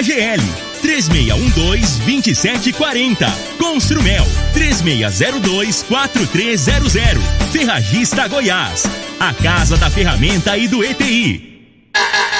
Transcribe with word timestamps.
KGL 0.00 0.40
3612-2740. 0.82 3.30
Construmel 3.58 4.26
3602-4300. 4.54 7.20
Ferragista 7.52 8.26
Goiás. 8.26 8.84
A 9.20 9.34
Casa 9.34 9.76
da 9.76 9.90
Ferramenta 9.90 10.56
e 10.56 10.66
do 10.68 10.82
ETI. 10.82 11.50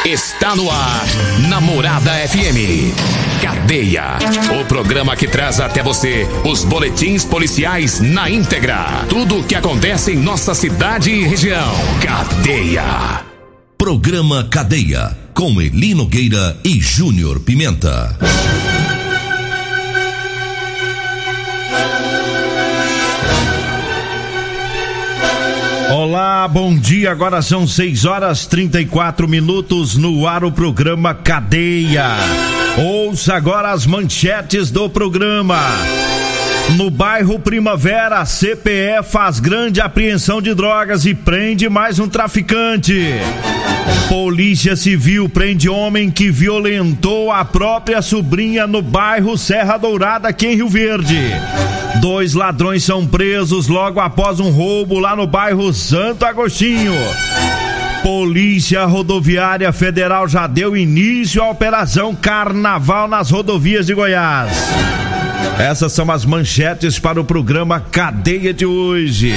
Está 0.07 0.57
no 0.57 0.71
ar, 0.71 1.05
Namorada 1.51 2.13
FM. 2.29 2.95
Cadeia. 3.43 4.17
O 4.59 4.65
programa 4.65 5.15
que 5.15 5.29
traz 5.29 5.61
até 5.61 5.83
você 5.83 6.27
os 6.45 6.65
boletins 6.65 7.27
policiais 7.27 8.01
na 8.01 8.31
íntegra. 8.31 9.05
Tudo 9.11 9.41
o 9.41 9.45
que 9.45 9.55
acontece 9.55 10.13
em 10.13 10.17
nossa 10.17 10.55
cidade 10.55 11.11
e 11.11 11.27
região. 11.27 11.75
Cadeia. 12.03 13.21
Programa 13.77 14.45
Cadeia. 14.45 15.20
Com 15.41 15.59
Eli 15.59 15.95
Nogueira 15.95 16.61
e 16.63 16.79
Júnior 16.83 17.41
Pimenta. 17.41 18.15
Olá, 25.95 26.47
bom 26.47 26.77
dia. 26.77 27.11
Agora 27.11 27.41
são 27.41 27.67
6 27.67 28.05
horas 28.05 28.45
34 28.45 29.27
minutos 29.27 29.97
no 29.97 30.29
ar 30.29 30.45
o 30.45 30.53
programa 30.53 31.15
Cadeia. 31.15 32.17
Ouça 32.77 33.33
agora 33.33 33.71
as 33.71 33.87
manchetes 33.87 34.71
do 34.71 34.91
programa. 34.91 35.59
No 36.77 36.89
bairro 36.89 37.39
Primavera, 37.39 38.21
a 38.21 38.25
CPE 38.25 39.03
faz 39.05 39.41
grande 39.41 39.81
apreensão 39.81 40.41
de 40.41 40.55
drogas 40.55 41.05
e 41.05 41.15
prende 41.15 41.69
mais 41.69 41.99
um 41.99 42.09
traficante. 42.09 43.15
Polícia 44.09 44.77
Civil 44.77 45.29
prende 45.29 45.69
homem 45.69 46.11
que 46.11 46.31
violentou 46.31 47.31
a 47.31 47.45
própria 47.45 48.01
sobrinha 48.01 48.67
no 48.67 48.83
bairro 48.83 49.37
Serra 49.37 49.77
Dourada, 49.77 50.29
aqui 50.29 50.47
em 50.47 50.55
Rio 50.55 50.69
Verde. 50.69 51.19
Dois 52.01 52.35
ladrões 52.35 52.85
são 52.85 53.07
presos 53.07 53.67
logo 53.69 54.01
após 54.01 54.39
um 54.41 54.51
roubo 54.51 54.99
lá 54.99 55.17
no 55.17 55.27
bairro 55.27 55.73
Santo 55.73 56.25
Agostinho. 56.25 56.95
Polícia 58.03 58.85
Rodoviária 58.87 59.73
Federal 59.73 60.27
já 60.27 60.47
deu 60.47 60.77
início 60.77 61.43
à 61.43 61.51
operação 61.51 62.15
Carnaval 62.15 63.07
nas 63.07 63.31
rodovias 63.31 63.87
de 63.87 63.95
Goiás. 63.95 64.51
Essas 65.59 65.93
são 65.93 66.11
as 66.11 66.25
manchetes 66.25 66.99
para 66.99 67.21
o 67.21 67.25
programa 67.25 67.81
Cadeia 67.81 68.53
de 68.53 68.65
hoje. 68.65 69.33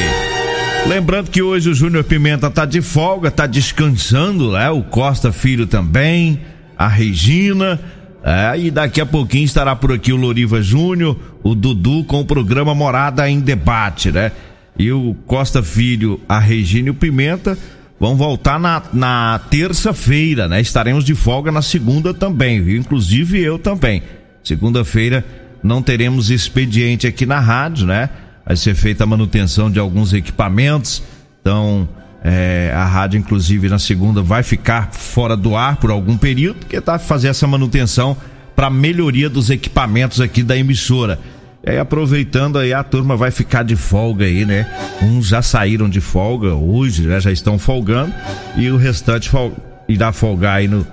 Lembrando 0.88 1.30
que 1.30 1.42
hoje 1.42 1.70
o 1.70 1.73
Júnior 1.73 2.04
Pimenta 2.04 2.50
tá 2.50 2.66
de 2.66 2.82
folga, 2.82 3.32
tá 3.32 3.45
descansando, 3.45 4.52
né? 4.52 4.70
O 4.70 4.84
Costa 4.84 5.32
Filho 5.32 5.68
também, 5.68 6.42
a 6.78 6.88
Regina. 6.88 7.80
É, 8.23 8.58
e 8.58 8.72
daqui 8.72 9.02
a 9.02 9.06
pouquinho 9.06 9.44
estará 9.44 9.76
por 9.76 9.92
aqui 9.92 10.14
o 10.14 10.16
Loriva 10.16 10.62
Júnior, 10.62 11.18
o 11.44 11.54
Dudu 11.54 12.06
com 12.06 12.22
o 12.22 12.26
programa 12.26 12.73
Morada 12.73 13.30
em 13.30 13.40
Debate, 13.40 14.12
né? 14.12 14.32
E 14.80 14.92
o 14.92 15.14
Costa 15.28 15.62
Filho, 15.62 16.22
a 16.28 16.40
Regina 16.40 16.88
e 16.88 16.92
o 16.92 16.95
Pimenta 16.95 17.58
vão 18.00 18.16
voltar 18.16 18.60
na, 18.60 18.82
na 18.94 19.39
terça-feira, 19.50 20.48
né? 20.48 20.61
Estaremos 20.61 21.04
de 21.04 21.16
folga 21.16 21.52
na 21.52 21.61
segunda 21.61 22.14
também, 22.14 22.61
viu? 22.61 22.77
Inclusive 22.77 23.42
eu 23.42 23.60
também. 23.60 24.04
Segunda-feira 24.44 25.26
não 25.64 25.82
teremos 25.82 26.30
expediente 26.30 27.08
aqui 27.08 27.26
na 27.26 27.40
rádio, 27.40 27.88
né? 27.88 28.10
Vai 28.46 28.58
ser 28.58 28.76
feita 28.76 29.06
a 29.06 29.08
manutenção 29.08 29.72
de 29.72 29.80
alguns 29.80 30.14
equipamentos. 30.14 31.02
Então, 31.40 31.88
é, 32.24 32.72
a 32.76 32.86
rádio, 32.86 33.18
inclusive, 33.18 33.70
na 33.70 33.80
segunda 33.80 34.22
vai 34.22 34.44
ficar 34.44 34.92
fora 34.92 35.38
do 35.38 35.56
ar 35.56 35.78
por 35.78 35.90
algum 35.90 36.18
período, 36.18 36.60
porque 36.60 36.80
tá 36.82 37.00
fazer 37.00 37.30
essa 37.30 37.48
manutenção 37.48 38.18
para 38.56 38.70
melhoria 38.70 39.30
dos 39.30 39.50
equipamentos 39.50 40.20
aqui 40.20 40.44
da 40.44 40.58
emissora. 40.58 41.20
E 41.66 41.70
aí, 41.70 41.80
aproveitando 41.80 42.60
aí, 42.60 42.74
a 42.74 42.84
turma 42.84 43.16
vai 43.16 43.32
ficar 43.32 43.64
de 43.64 43.78
folga 43.78 44.26
aí, 44.26 44.45
né? 44.45 44.68
Uns 45.02 45.28
já 45.28 45.42
saíram 45.42 45.88
de 45.88 46.02
folga 46.02 46.54
hoje, 46.54 47.04
né? 47.04 47.22
Já 47.22 47.32
estão 47.32 47.58
folgando. 47.58 48.14
E 48.58 48.70
o 48.70 48.76
restante 48.76 49.30
fol 49.30 49.54
irá 49.88 50.12
folgar 50.12 50.58
aí 50.58 50.68
no, 50.68 50.86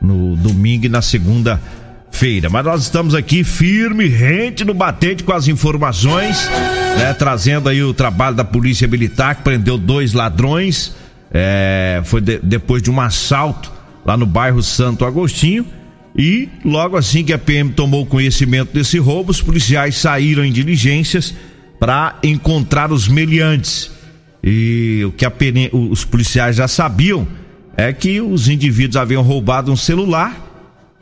no 0.00 0.36
domingo 0.36 0.84
e 0.84 0.88
na 0.88 1.00
segunda 1.00 1.58
feira. 2.10 2.48
Mas 2.48 2.64
nós 2.64 2.82
estamos 2.82 3.14
aqui 3.14 3.44
firme, 3.44 4.06
rente 4.06 4.64
no 4.64 4.74
batente 4.74 5.22
com 5.22 5.32
as 5.32 5.48
informações, 5.48 6.48
né? 6.98 7.14
Trazendo 7.14 7.68
aí 7.68 7.82
o 7.82 7.94
trabalho 7.94 8.36
da 8.36 8.44
Polícia 8.44 8.88
Militar 8.88 9.36
que 9.36 9.42
prendeu 9.42 9.78
dois 9.78 10.12
ladrões. 10.12 10.94
É, 11.30 12.00
foi 12.04 12.20
de, 12.20 12.38
depois 12.38 12.82
de 12.82 12.90
um 12.90 13.00
assalto 13.00 13.70
lá 14.04 14.16
no 14.16 14.26
bairro 14.26 14.62
Santo 14.62 15.04
Agostinho. 15.04 15.64
E 16.16 16.48
logo 16.64 16.96
assim 16.96 17.22
que 17.22 17.32
a 17.32 17.38
PM 17.38 17.70
tomou 17.70 18.04
conhecimento 18.04 18.72
desse 18.72 18.98
roubo, 18.98 19.30
os 19.30 19.40
policiais 19.40 19.96
saíram 19.96 20.44
em 20.44 20.50
diligências 20.50 21.34
para 21.78 22.18
encontrar 22.24 22.90
os 22.90 23.06
meliantes. 23.06 23.90
E 24.42 25.02
o 25.04 25.12
que 25.12 25.24
a 25.24 25.32
os 25.72 26.04
policiais 26.04 26.56
já 26.56 26.66
sabiam 26.66 27.26
é 27.76 27.92
que 27.92 28.20
os 28.20 28.48
indivíduos 28.48 28.96
haviam 28.96 29.22
roubado 29.22 29.70
um 29.70 29.76
celular 29.76 30.47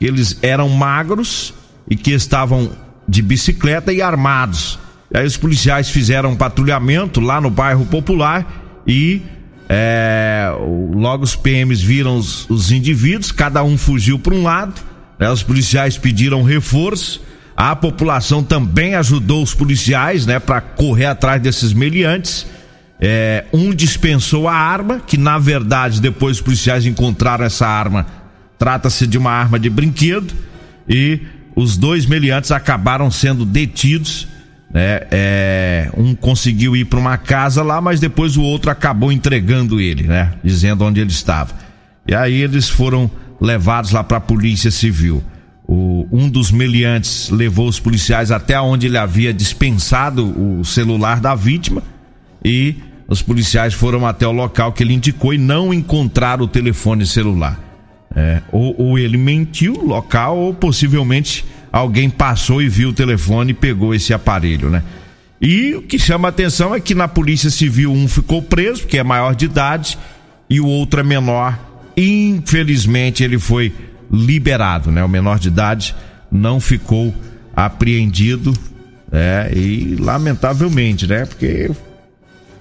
eles 0.01 0.39
eram 0.43 0.69
magros 0.69 1.55
e 1.89 1.97
que 1.97 2.11
estavam 2.11 2.71
de 3.09 3.23
bicicleta 3.23 3.93
e 3.93 4.03
armados. 4.03 4.79
Aí 5.15 5.25
os 5.25 5.37
policiais 5.37 5.89
fizeram 5.89 6.33
um 6.33 6.37
patrulhamento 6.37 7.21
lá 7.21 7.41
no 7.41 7.49
bairro 7.49 7.87
Popular 7.87 8.83
e 8.87 9.23
é, 9.69 10.51
logo 10.93 11.25
os 11.25 11.35
PMs 11.35 11.81
viram 11.81 12.17
os, 12.17 12.49
os 12.51 12.71
indivíduos, 12.71 13.33
cada 13.33 13.63
um 13.63 13.79
fugiu 13.79 14.19
para 14.19 14.35
um 14.35 14.43
lado. 14.43 14.75
Né, 15.19 15.31
os 15.31 15.43
policiais 15.43 15.97
pediram 15.97 16.43
reforço. 16.43 17.23
A 17.57 17.75
população 17.75 18.43
também 18.43 18.95
ajudou 18.97 19.43
os 19.43 19.55
policiais, 19.55 20.27
né, 20.27 20.39
para 20.39 20.61
correr 20.61 21.07
atrás 21.07 21.41
desses 21.41 21.73
meliantes. 21.73 22.47
É, 23.01 23.45
um 23.53 23.75
dispensou 23.75 24.49
a 24.49 24.55
arma, 24.55 25.01
que 25.01 25.17
na 25.17 25.39
verdade 25.39 26.01
depois 26.01 26.37
os 26.37 26.43
policiais 26.43 26.85
encontraram 26.85 27.45
essa 27.45 27.67
arma 27.67 28.07
Trata-se 28.59 29.07
de 29.07 29.19
uma 29.19 29.31
arma 29.31 29.59
de 29.59 29.69
brinquedo 29.69 30.33
e 30.89 31.21
os 31.55 31.77
dois 31.77 32.07
meliantes 32.07 32.51
acabaram 32.51 33.11
sendo 33.11 33.45
detidos. 33.45 34.29
Né? 34.71 35.01
É, 35.11 35.91
um 35.97 36.15
conseguiu 36.15 36.77
ir 36.77 36.85
para 36.85 36.99
uma 36.99 37.17
casa 37.17 37.63
lá, 37.63 37.81
mas 37.81 38.01
depois 38.01 38.37
o 38.37 38.43
outro 38.43 38.71
acabou 38.71 39.13
entregando 39.13 39.81
ele, 39.81 40.05
né? 40.05 40.33
Dizendo 40.43 40.85
onde 40.85 41.01
ele 41.01 41.11
estava. 41.11 41.55
E 42.07 42.15
aí 42.15 42.35
eles 42.35 42.69
foram 42.69 43.11
levados 43.41 43.93
lá 43.93 44.05
para 44.05 44.19
a 44.19 44.21
polícia 44.21 44.71
civil. 44.71 45.23
O, 45.67 46.07
um 46.13 46.29
dos 46.29 46.51
meliantes 46.51 47.29
levou 47.31 47.69
os 47.69 47.81
policiais 47.81 48.31
até 48.31 48.61
onde 48.61 48.87
ele 48.87 48.99
havia 48.99 49.33
dispensado 49.35 50.25
o 50.25 50.65
celular 50.65 51.21
da 51.21 51.35
vítima 51.35 51.83
e 52.45 52.77
os 53.09 53.23
policiais 53.23 53.75
foram 53.75 54.07
até 54.07 54.27
o 54.27 54.33
local 54.33 54.73
que 54.73 54.83
ele 54.83 54.95
indicou 54.95 55.35
e 55.35 55.39
não 55.39 55.73
encontraram 55.75 56.45
o 56.45 56.49
telefone 56.49 57.05
celular. 57.07 57.66
É, 58.19 58.41
ou, 58.51 58.75
ou, 58.79 58.99
ele 58.99 59.19
mentiu 59.19 59.75
local, 59.85 60.39
ou 60.39 60.55
possivelmente 60.55 61.45
alguém 61.71 62.09
passou 62.09 62.63
e 62.63 62.69
viu 62.69 62.89
o 62.89 62.93
telefone 62.95 63.51
e 63.51 63.55
pegou 63.55 63.95
esse 63.95 64.15
aparelho, 64.15 64.71
né? 64.71 64.83
E 65.39 65.75
o 65.75 65.83
que 65.83 65.99
chama 65.99 66.29
a 66.29 66.31
atenção 66.31 66.75
é 66.75 66.81
que 66.81 66.95
na 66.95 67.07
Polícia 67.07 67.51
Civil 67.51 67.93
um 67.93 68.09
ficou 68.09 68.41
preso, 68.41 68.83
porque 68.83 68.97
é 68.97 69.05
maior 69.05 69.35
de 69.35 69.45
idade, 69.45 69.99
e 70.49 70.59
o 70.61 70.67
outro 70.67 71.01
é 71.01 71.03
menor. 71.03 71.59
Infelizmente 71.95 73.23
ele 73.23 73.39
foi 73.39 73.75
liberado, 74.11 74.91
né? 74.91 75.05
O 75.05 75.09
menor 75.09 75.39
de 75.39 75.49
idade 75.49 75.95
não 76.33 76.59
ficou 76.59 77.15
apreendido, 77.55 78.55
é, 79.13 79.51
e 79.55 79.95
lamentavelmente, 79.97 81.07
né? 81.07 81.27
Porque 81.27 81.71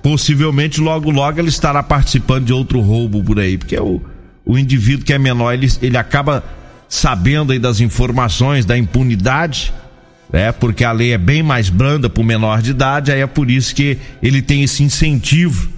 possivelmente 0.04 0.82
logo 0.82 1.10
logo 1.10 1.40
ele 1.40 1.48
estará 1.48 1.82
participando 1.82 2.46
de 2.46 2.54
outro 2.54 2.82
roubo 2.82 3.24
por 3.24 3.40
aí, 3.40 3.58
porque 3.58 3.78
o 3.78 4.02
o 4.46 4.58
indivíduo 4.58 5.04
que 5.04 5.14
é 5.14 5.18
menor, 5.18 5.54
ele, 5.54 5.68
ele 5.82 5.98
acaba 5.98 6.44
sabendo 6.88 7.52
aí 7.52 7.60
das 7.60 7.80
informações 7.80 8.66
da 8.66 8.78
impunidade, 8.78 9.74
né? 10.32 10.52
Porque 10.52 10.84
a 10.84 10.92
lei 10.92 11.14
é 11.14 11.18
bem 11.18 11.42
mais 11.42 11.70
branda 11.70 12.10
para 12.10 12.22
o 12.22 12.24
menor 12.24 12.62
de 12.62 12.72
idade, 12.72 13.12
aí 13.12 13.22
é 13.22 13.28
por 13.28 13.50
isso 13.50 13.74
que 13.74 13.98
ele 14.22 14.42
tem 14.42 14.64
esse 14.64 14.84
incentivo, 14.84 15.70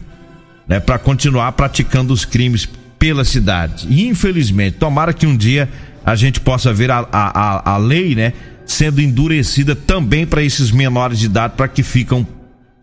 né? 0.68 0.80
Para 0.80 1.00
continuar 1.00 1.52
praticando 1.54 2.14
os 2.14 2.26
crimes 2.26 2.68
pela 3.00 3.24
cidade. 3.24 3.88
E 3.90 4.08
infelizmente, 4.08 4.78
tomara 4.78 5.14
que 5.14 5.26
um 5.26 5.38
dia 5.38 5.70
a 6.06 6.16
gente 6.16 6.40
possa 6.40 6.74
ver 6.74 6.92
a, 6.92 7.08
a, 7.12 7.72
a 7.74 7.78
lei, 7.78 8.16
né? 8.16 8.34
Sendo 8.66 9.02
endurecida 9.02 9.76
também 9.76 10.26
para 10.26 10.44
esses 10.44 10.72
menores 10.72 11.20
de 11.20 11.26
idade, 11.28 11.54
para 11.56 11.70
que 11.70 11.84
ficam, 11.84 12.28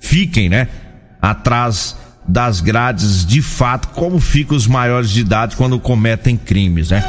fiquem, 0.01 0.49
né? 0.49 0.69
Atrás 1.21 1.97
das 2.27 2.61
grades 2.61 3.25
de 3.27 3.43
fato 3.43 3.89
como 3.89 4.19
ficam 4.19 4.57
os 4.57 4.67
maiores 4.67 5.11
de 5.11 5.21
idade 5.21 5.57
quando 5.57 5.79
cometem 5.79 6.37
crimes, 6.37 6.91
né? 6.91 7.05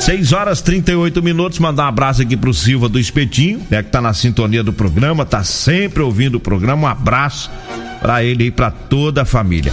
6 0.00 0.32
horas 0.32 0.60
38 0.60 1.22
minutos, 1.22 1.58
mandar 1.58 1.84
um 1.84 1.88
abraço 1.88 2.22
aqui 2.22 2.36
pro 2.36 2.52
Silva 2.52 2.88
do 2.88 2.98
Espetinho, 2.98 3.60
né, 3.70 3.82
que 3.82 3.90
tá 3.90 4.00
na 4.00 4.12
sintonia 4.12 4.62
do 4.62 4.72
programa, 4.72 5.24
tá 5.24 5.42
sempre 5.42 6.02
ouvindo 6.02 6.36
o 6.36 6.40
programa. 6.40 6.86
Um 6.86 6.90
abraço 6.90 7.50
para 8.00 8.22
ele 8.22 8.44
e 8.44 8.50
para 8.50 8.70
toda 8.70 9.22
a 9.22 9.24
família. 9.24 9.72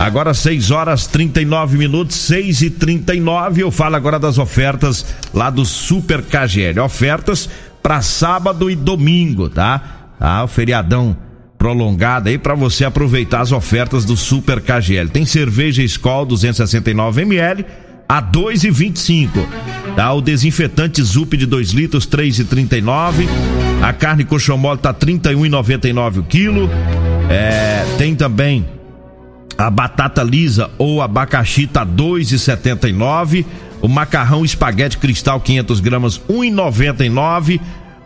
Agora 0.00 0.34
6 0.34 0.72
horas 0.72 1.06
39 1.06 1.78
minutos, 1.78 2.16
6 2.16 2.62
e 2.62 2.70
39 2.70 3.62
Eu 3.62 3.70
falo 3.70 3.94
agora 3.94 4.18
das 4.18 4.36
ofertas 4.36 5.06
lá 5.32 5.48
do 5.48 5.64
Super 5.64 6.22
KGL. 6.22 6.80
Ofertas 6.80 7.48
para 7.80 8.02
sábado 8.02 8.68
e 8.68 8.74
domingo, 8.74 9.48
tá? 9.48 10.08
Ah, 10.18 10.42
o 10.42 10.48
feriadão 10.48 11.16
prolongado 11.62 12.28
aí 12.28 12.36
para 12.36 12.56
você 12.56 12.84
aproveitar 12.84 13.40
as 13.40 13.52
ofertas 13.52 14.04
do 14.04 14.16
Super 14.16 14.60
KGL. 14.60 15.08
Tem 15.10 15.24
cerveja 15.24 15.80
Skol 15.84 16.26
269 16.26 17.22
ml 17.22 17.64
a 18.08 18.20
2,25. 18.20 19.28
Tá? 19.94 20.12
O 20.12 20.20
desinfetante 20.20 21.00
Zup 21.00 21.36
de 21.36 21.46
2 21.46 21.70
litros, 21.70 22.04
3,39. 22.04 23.28
A 23.80 23.92
carne 23.92 24.24
coxão 24.24 24.58
mole 24.58 24.80
tá 24.80 24.92
31,99 24.92 26.18
o 26.18 26.22
quilo. 26.24 26.68
É, 27.30 27.84
tem 27.96 28.16
também 28.16 28.66
a 29.56 29.70
batata 29.70 30.20
lisa 30.24 30.68
ou 30.76 31.00
abacaxi 31.00 31.68
tá 31.68 31.86
2,79. 31.86 33.46
O 33.80 33.86
macarrão 33.86 34.44
espaguete 34.44 34.98
cristal 34.98 35.38
500 35.40 35.78
gramas 35.78 36.20
1,99. 36.28 37.60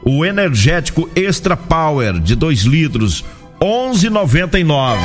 O 0.05 0.27
energético 0.27 1.09
Extra 1.17 1.57
Power 1.57 2.21
de 2.21 2.37
2 2.37 2.61
litros 2.61 3.25
11,99. 3.61 4.99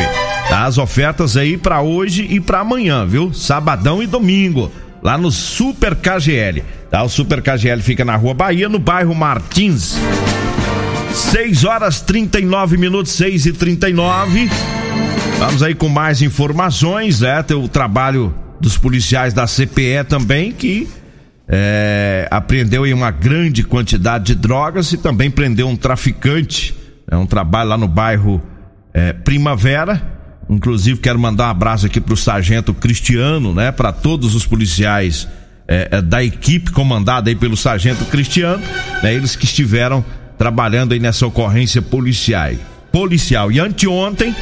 Tá? 0.49 0.65
As 0.65 0.77
ofertas 0.77 1.37
aí 1.37 1.57
para 1.57 1.81
hoje 1.81 2.27
e 2.29 2.39
para 2.39 2.59
amanhã, 2.59 3.05
viu? 3.05 3.33
Sabadão 3.33 4.01
e 4.01 4.07
domingo 4.07 4.71
lá 5.01 5.17
no 5.17 5.31
Super 5.31 5.95
KGL. 5.95 6.63
Tá? 6.89 7.03
O 7.03 7.09
Super 7.09 7.41
KGL 7.41 7.81
fica 7.81 8.05
na 8.05 8.15
Rua 8.15 8.33
Bahia, 8.33 8.67
no 8.67 8.79
bairro 8.79 9.15
Martins. 9.15 9.97
6 11.13 11.65
horas 11.65 12.01
39 12.01 12.77
minutos, 12.77 13.11
6 13.13 13.45
e 13.47 13.53
39 13.53 14.49
Vamos 15.41 15.63
aí 15.63 15.73
com 15.73 15.89
mais 15.89 16.21
informações, 16.21 17.21
né? 17.21 17.41
Tem 17.41 17.57
o 17.57 17.67
trabalho 17.67 18.31
dos 18.59 18.77
policiais 18.77 19.33
da 19.33 19.47
CPE 19.47 20.03
também, 20.07 20.51
que 20.51 20.87
é, 21.47 22.27
apreendeu 22.29 22.83
aí 22.83 22.93
uma 22.93 23.09
grande 23.09 23.63
quantidade 23.63 24.25
de 24.25 24.35
drogas 24.35 24.93
e 24.93 24.97
também 24.97 25.31
prendeu 25.31 25.67
um 25.67 25.75
traficante. 25.75 26.75
É 27.11 27.15
um 27.15 27.27
trabalho 27.27 27.69
lá 27.69 27.77
no 27.77 27.87
bairro 27.87 28.41
é, 28.93 29.13
Primavera 29.13 30.19
Inclusive, 30.51 30.99
quero 30.99 31.17
mandar 31.17 31.47
um 31.47 31.51
abraço 31.51 31.85
aqui 31.85 32.01
para 32.01 32.13
o 32.13 32.17
sargento 32.17 32.73
Cristiano, 32.73 33.53
né? 33.53 33.71
Para 33.71 33.93
todos 33.93 34.35
os 34.35 34.45
policiais 34.45 35.25
é, 35.65 35.87
é, 35.89 36.01
da 36.01 36.21
equipe 36.21 36.71
comandada 36.71 37.29
aí 37.29 37.35
pelo 37.37 37.55
sargento 37.55 38.03
Cristiano, 38.05 38.61
né? 39.01 39.13
Eles 39.13 39.33
que 39.33 39.45
estiveram 39.45 40.03
trabalhando 40.37 40.91
aí 40.91 40.99
nessa 40.99 41.25
ocorrência 41.25 41.81
policial. 41.81 42.51
Policial. 42.91 43.49
E 43.49 43.61
anteontem, 43.61 44.35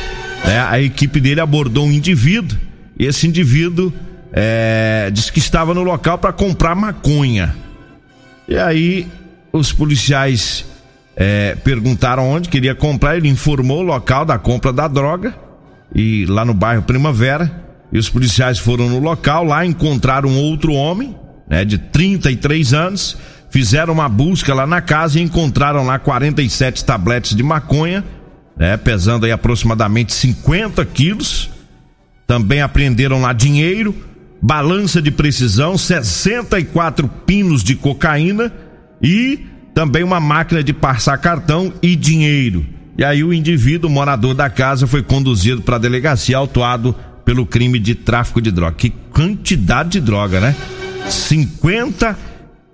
né? 0.44 0.60
A 0.68 0.82
equipe 0.82 1.20
dele 1.20 1.42
abordou 1.42 1.86
um 1.86 1.92
indivíduo. 1.92 2.58
E 2.98 3.06
esse 3.06 3.28
indivíduo 3.28 3.94
é, 4.34 5.12
disse 5.14 5.32
que 5.32 5.38
estava 5.38 5.76
no 5.76 5.84
local 5.84 6.18
para 6.18 6.34
comprar 6.34 6.74
maconha. 6.74 7.56
E 8.48 8.58
aí, 8.58 9.08
os 9.54 9.72
policiais 9.72 10.66
é, 11.22 11.54
perguntaram 11.56 12.30
onde 12.30 12.48
queria 12.48 12.74
comprar. 12.74 13.18
Ele 13.18 13.28
informou 13.28 13.80
o 13.80 13.86
local 13.86 14.24
da 14.24 14.40
compra 14.40 14.72
da 14.72 14.88
droga 14.88 15.36
e 15.94 16.26
lá 16.26 16.46
no 16.46 16.54
bairro 16.54 16.84
Primavera. 16.84 17.68
E 17.92 17.98
os 17.98 18.08
policiais 18.08 18.58
foram 18.58 18.88
no 18.88 19.00
local, 19.00 19.44
lá 19.44 19.66
encontraram 19.66 20.38
outro 20.38 20.74
homem, 20.74 21.16
né, 21.50 21.66
de 21.66 21.78
33 21.80 22.74
anos, 22.74 23.18
fizeram 23.50 23.92
uma 23.96 24.08
busca 24.08 24.54
lá 24.54 24.68
na 24.68 24.80
casa 24.80 25.20
e 25.20 25.24
encontraram 25.24 25.84
lá 25.84 25.98
47 25.98 26.86
tabletes 26.86 27.36
de 27.36 27.42
maconha, 27.42 28.06
né, 28.56 28.78
pesando 28.78 29.26
aí 29.26 29.32
aproximadamente 29.32 30.14
50 30.14 30.86
quilos. 30.86 31.50
Também 32.28 32.62
apreenderam 32.62 33.20
lá 33.20 33.34
dinheiro, 33.34 33.96
balança 34.40 35.02
de 35.02 35.10
precisão, 35.10 35.76
64 35.76 37.08
pinos 37.26 37.64
de 37.64 37.76
cocaína 37.76 38.54
e 39.02 39.48
também 39.74 40.04
uma 40.04 40.20
máquina 40.20 40.64
de 40.64 40.74
passar 40.74 41.18
cartão 41.18 41.74
e 41.82 41.96
dinheiro. 41.96 42.66
E 42.98 43.04
aí 43.04 43.24
o 43.24 43.34
indivíduo, 43.34 43.90
morador 43.90 44.34
da 44.34 44.50
casa, 44.50 44.86
foi 44.86 45.02
conduzido 45.02 45.62
para 45.62 45.78
a 45.78 45.80
delegacia 45.80 46.38
autuado 46.38 46.94
pelo 47.24 47.46
crime 47.46 47.80
de 47.80 47.96
tráfico 47.96 48.42
de 48.42 48.52
droga. 48.52 48.76
Que 48.76 48.90
quantidade 48.90 49.92
de 49.92 50.02
droga, 50.02 50.40
né? 50.40 50.56
50 51.08 52.18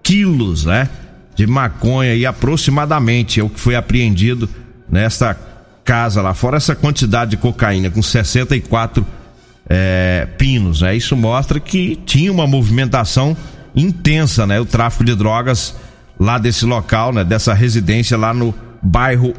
quilos, 0.02 0.66
né? 0.66 0.90
De 1.36 1.46
maconha 1.46 2.16
e 2.16 2.26
aproximadamente 2.26 3.40
é 3.40 3.44
o 3.44 3.50
que 3.50 3.60
foi 3.60 3.76
apreendido 3.76 4.50
nesta 4.90 5.38
casa 5.84 6.22
lá. 6.22 6.34
Fora 6.34 6.58
essa 6.58 6.76
quantidade 6.76 7.32
de 7.32 7.38
cocaína 7.38 7.90
com 7.90 8.02
64 8.02 9.06
é, 9.70 10.28
pinos, 10.38 10.82
né? 10.82 10.96
Isso 10.96 11.16
mostra 11.16 11.60
que 11.60 12.00
tinha 12.06 12.32
uma 12.32 12.48
movimentação 12.48 13.36
intensa, 13.76 14.48
né? 14.48 14.60
O 14.60 14.66
tráfico 14.66 15.04
de 15.04 15.16
drogas 15.16 15.76
lá 16.20 16.38
desse 16.38 16.66
local, 16.66 17.14
né? 17.14 17.24
Dessa 17.24 17.54
residência 17.54 18.18
lá 18.18 18.34
no 18.34 18.54
bairro 18.82 19.34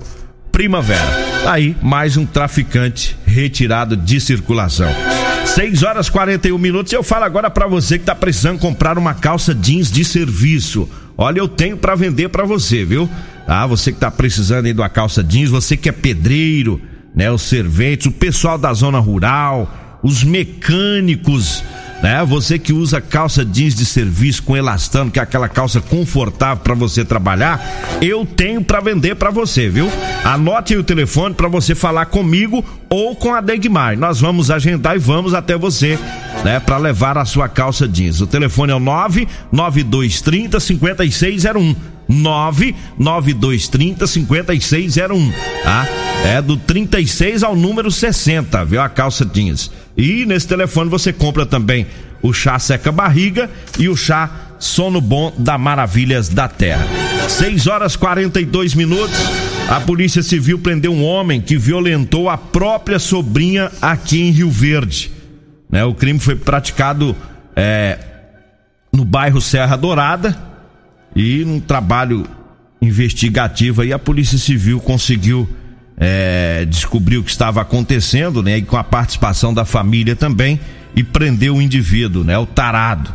Primavera. 0.51 1.27
Aí, 1.47 1.77
mais 1.83 2.17
um 2.17 2.25
traficante 2.25 3.17
retirado 3.27 3.97
de 3.97 4.19
circulação. 4.21 4.91
6 5.45 5.83
horas 5.83 6.09
41 6.09 6.57
minutos. 6.59 6.93
Eu 6.93 7.03
falo 7.03 7.25
agora 7.25 7.51
para 7.51 7.67
você 7.67 7.99
que 7.99 8.05
tá 8.05 8.15
precisando 8.15 8.59
comprar 8.59 8.99
uma 8.99 9.15
calça 9.15 9.55
jeans 9.55 9.91
de 9.91 10.05
serviço. 10.05 10.89
Olha, 11.17 11.39
eu 11.39 11.47
tenho 11.47 11.77
para 11.77 11.95
vender 11.95 12.31
para 12.31 12.45
você, 12.45 12.85
viu? 12.85 13.09
Ah, 13.47 13.67
você 13.67 13.93
que 13.93 13.99
tá 13.99 14.11
precisando 14.11 14.67
aí 14.67 14.73
de 14.73 14.81
uma 14.81 14.89
calça 14.89 15.23
jeans, 15.23 15.51
você 15.51 15.77
que 15.77 15.89
é 15.89 15.93
pedreiro, 15.93 16.81
né, 17.15 17.31
os 17.31 17.43
serventes, 17.43 18.07
o 18.07 18.13
pessoal 18.13 18.59
da 18.59 18.73
zona 18.75 18.99
rural, 18.99 19.99
os 20.03 20.25
mecânicos, 20.25 21.63
né? 22.07 22.25
Você 22.25 22.57
que 22.57 22.73
usa 22.73 23.01
calça 23.01 23.45
jeans 23.45 23.75
de 23.75 23.85
serviço 23.85 24.41
com 24.45 24.57
elastano, 24.57 25.11
que 25.11 25.19
é 25.19 25.23
aquela 25.23 25.49
calça 25.49 25.81
confortável 25.81 26.63
para 26.63 26.73
você 26.73 27.05
trabalhar, 27.05 27.61
eu 28.01 28.25
tenho 28.25 28.63
para 28.63 28.79
vender 28.79 29.17
para 29.17 29.29
você, 29.29 29.69
viu? 29.69 29.91
Anote 30.23 30.77
o 30.77 30.85
telefone 30.85 31.35
para 31.35 31.49
você 31.49 31.75
falar 31.75 32.07
comigo 32.07 32.65
ou 32.89 33.17
com 33.17 33.35
a 33.35 33.41
Degmar. 33.41 33.99
Nós 33.99 34.21
vamos 34.21 34.53
agendar 34.53 34.95
e 34.95 35.01
vamos 35.01 35.35
até 35.35 35.59
você, 35.59 35.99
né, 36.45 36.61
para 36.61 36.79
levar 36.79 37.19
a 37.19 37.25
sua 37.25 37.49
calça 37.49 37.89
jeans. 37.89 38.21
O 38.21 38.27
telefone 38.29 38.71
é 38.71 38.77
o 38.77 38.81
99230 38.81 40.61
5601. 40.61 41.96
99230 42.09 44.07
5601, 44.07 45.33
tá? 45.63 45.87
É 46.25 46.41
do 46.41 46.57
36 46.57 47.43
ao 47.43 47.55
número 47.57 47.91
60, 47.91 48.65
viu? 48.65 48.81
A 48.81 48.89
calça 48.89 49.25
jeans. 49.25 49.71
E 49.97 50.25
nesse 50.25 50.47
telefone 50.47 50.89
você 50.91 51.13
compra 51.13 51.45
também 51.45 51.87
o 52.23 52.33
chá 52.33 52.59
seca 52.59 52.91
barriga 52.91 53.51
e 53.79 53.89
o 53.89 53.97
chá 53.97 54.31
sono 54.59 55.01
bom 55.01 55.33
da 55.37 55.59
Maravilhas 55.59 56.29
da 56.29 56.49
Terra. 56.49 56.87
6 57.29 57.67
horas 57.67 57.97
42 57.97 58.75
minutos. 58.75 59.19
A 59.69 59.81
Polícia 59.81 60.23
Civil 60.23 60.61
prendeu 60.61 60.93
um 60.93 61.05
homem 61.05 61.41
que 61.41 61.59
violentou 61.59 62.29
a 62.29 62.39
própria 62.39 62.99
sobrinha 62.99 63.71
aqui 63.83 64.21
em 64.23 64.31
Rio 64.31 64.51
Verde. 64.51 65.11
Né, 65.69 65.85
o 65.85 65.93
crime 65.93 66.21
foi 66.21 66.37
praticado 66.37 67.17
é, 67.57 67.99
no 68.93 69.05
bairro 69.05 69.41
Serra 69.41 69.77
Dourada 69.77 70.56
e 71.17 71.45
num 71.47 71.59
trabalho 71.59 72.27
investigativo 72.81 73.81
aí 73.81 73.93
a 73.93 73.99
Polícia 73.99 74.37
Civil 74.37 74.79
conseguiu 74.79 75.49
é, 75.97 76.67
descobriu 76.67 77.23
o 77.23 77.25
que 77.25 77.31
estava 77.31 77.63
acontecendo, 77.63 78.43
né? 78.43 78.59
E 78.59 78.63
com 78.63 78.77
a 78.77 78.85
participação 78.85 79.55
da 79.55 79.65
família 79.65 80.15
também, 80.15 80.61
e 80.95 81.03
prendeu 81.03 81.57
o 81.57 81.63
indivíduo, 81.63 82.23
né? 82.23 82.37
O 82.37 82.45
tarado. 82.45 83.15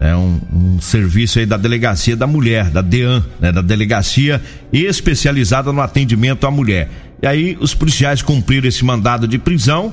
É 0.00 0.14
um, 0.14 0.40
um 0.52 0.80
serviço 0.80 1.38
aí 1.38 1.46
da 1.46 1.56
delegacia 1.56 2.16
da 2.16 2.26
mulher, 2.26 2.70
da 2.70 2.80
DEAN, 2.80 3.24
né? 3.40 3.52
Da 3.52 3.62
delegacia 3.62 4.42
especializada 4.72 5.72
no 5.72 5.80
atendimento 5.80 6.44
à 6.44 6.50
mulher. 6.50 6.90
E 7.22 7.26
aí 7.26 7.56
os 7.60 7.72
policiais 7.72 8.20
cumpriram 8.20 8.66
esse 8.66 8.84
mandado 8.84 9.28
de 9.28 9.38
prisão, 9.38 9.92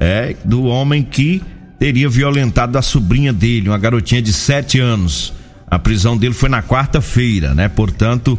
é, 0.00 0.34
do 0.42 0.64
homem 0.64 1.02
que 1.02 1.42
teria 1.78 2.08
violentado 2.08 2.78
a 2.78 2.82
sobrinha 2.82 3.32
dele, 3.32 3.68
uma 3.68 3.78
garotinha 3.78 4.22
de 4.22 4.32
sete 4.32 4.80
anos. 4.80 5.34
A 5.72 5.78
prisão 5.78 6.18
dele 6.18 6.34
foi 6.34 6.50
na 6.50 6.62
quarta-feira, 6.62 7.54
né? 7.54 7.66
Portanto, 7.66 8.38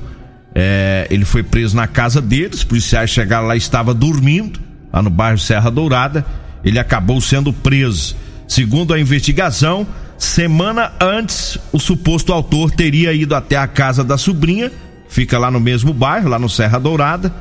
é, 0.53 1.07
ele 1.09 1.25
foi 1.25 1.41
preso 1.41 1.75
na 1.75 1.87
casa 1.87 2.21
deles, 2.21 2.57
os 2.59 2.63
policiais 2.63 3.09
chegaram 3.09 3.47
lá, 3.47 3.55
estava 3.55 3.91
dormindo, 3.91 4.59
lá 4.93 5.01
no 5.01 5.09
bairro 5.09 5.39
Serra 5.39 5.71
Dourada. 5.71 6.23
Ele 6.63 6.77
acabou 6.77 7.19
sendo 7.19 7.51
preso. 7.51 8.15
Segundo 8.47 8.93
a 8.93 8.99
investigação, 8.99 9.87
semana 10.15 10.91
antes, 11.01 11.57
o 11.71 11.79
suposto 11.79 12.31
autor 12.31 12.69
teria 12.69 13.11
ido 13.13 13.33
até 13.33 13.57
a 13.57 13.65
casa 13.65 14.03
da 14.03 14.15
sobrinha, 14.15 14.71
fica 15.09 15.39
lá 15.39 15.49
no 15.49 15.59
mesmo 15.59 15.91
bairro, 15.91 16.29
lá 16.29 16.37
no 16.37 16.47
Serra 16.47 16.77
Dourada. 16.77 17.33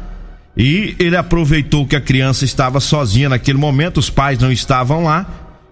E 0.56 0.96
ele 0.99 1.18
aproveitou 1.18 1.87
que 1.87 1.96
a 1.96 2.00
criança 2.00 2.46
estava 2.46 2.80
sozinha 2.80 3.28
naquele 3.28 3.58
momento, 3.58 3.99
os 3.99 4.08
pais 4.08 4.38
não 4.38 4.50
estavam 4.50 5.04
lá, 5.04 5.26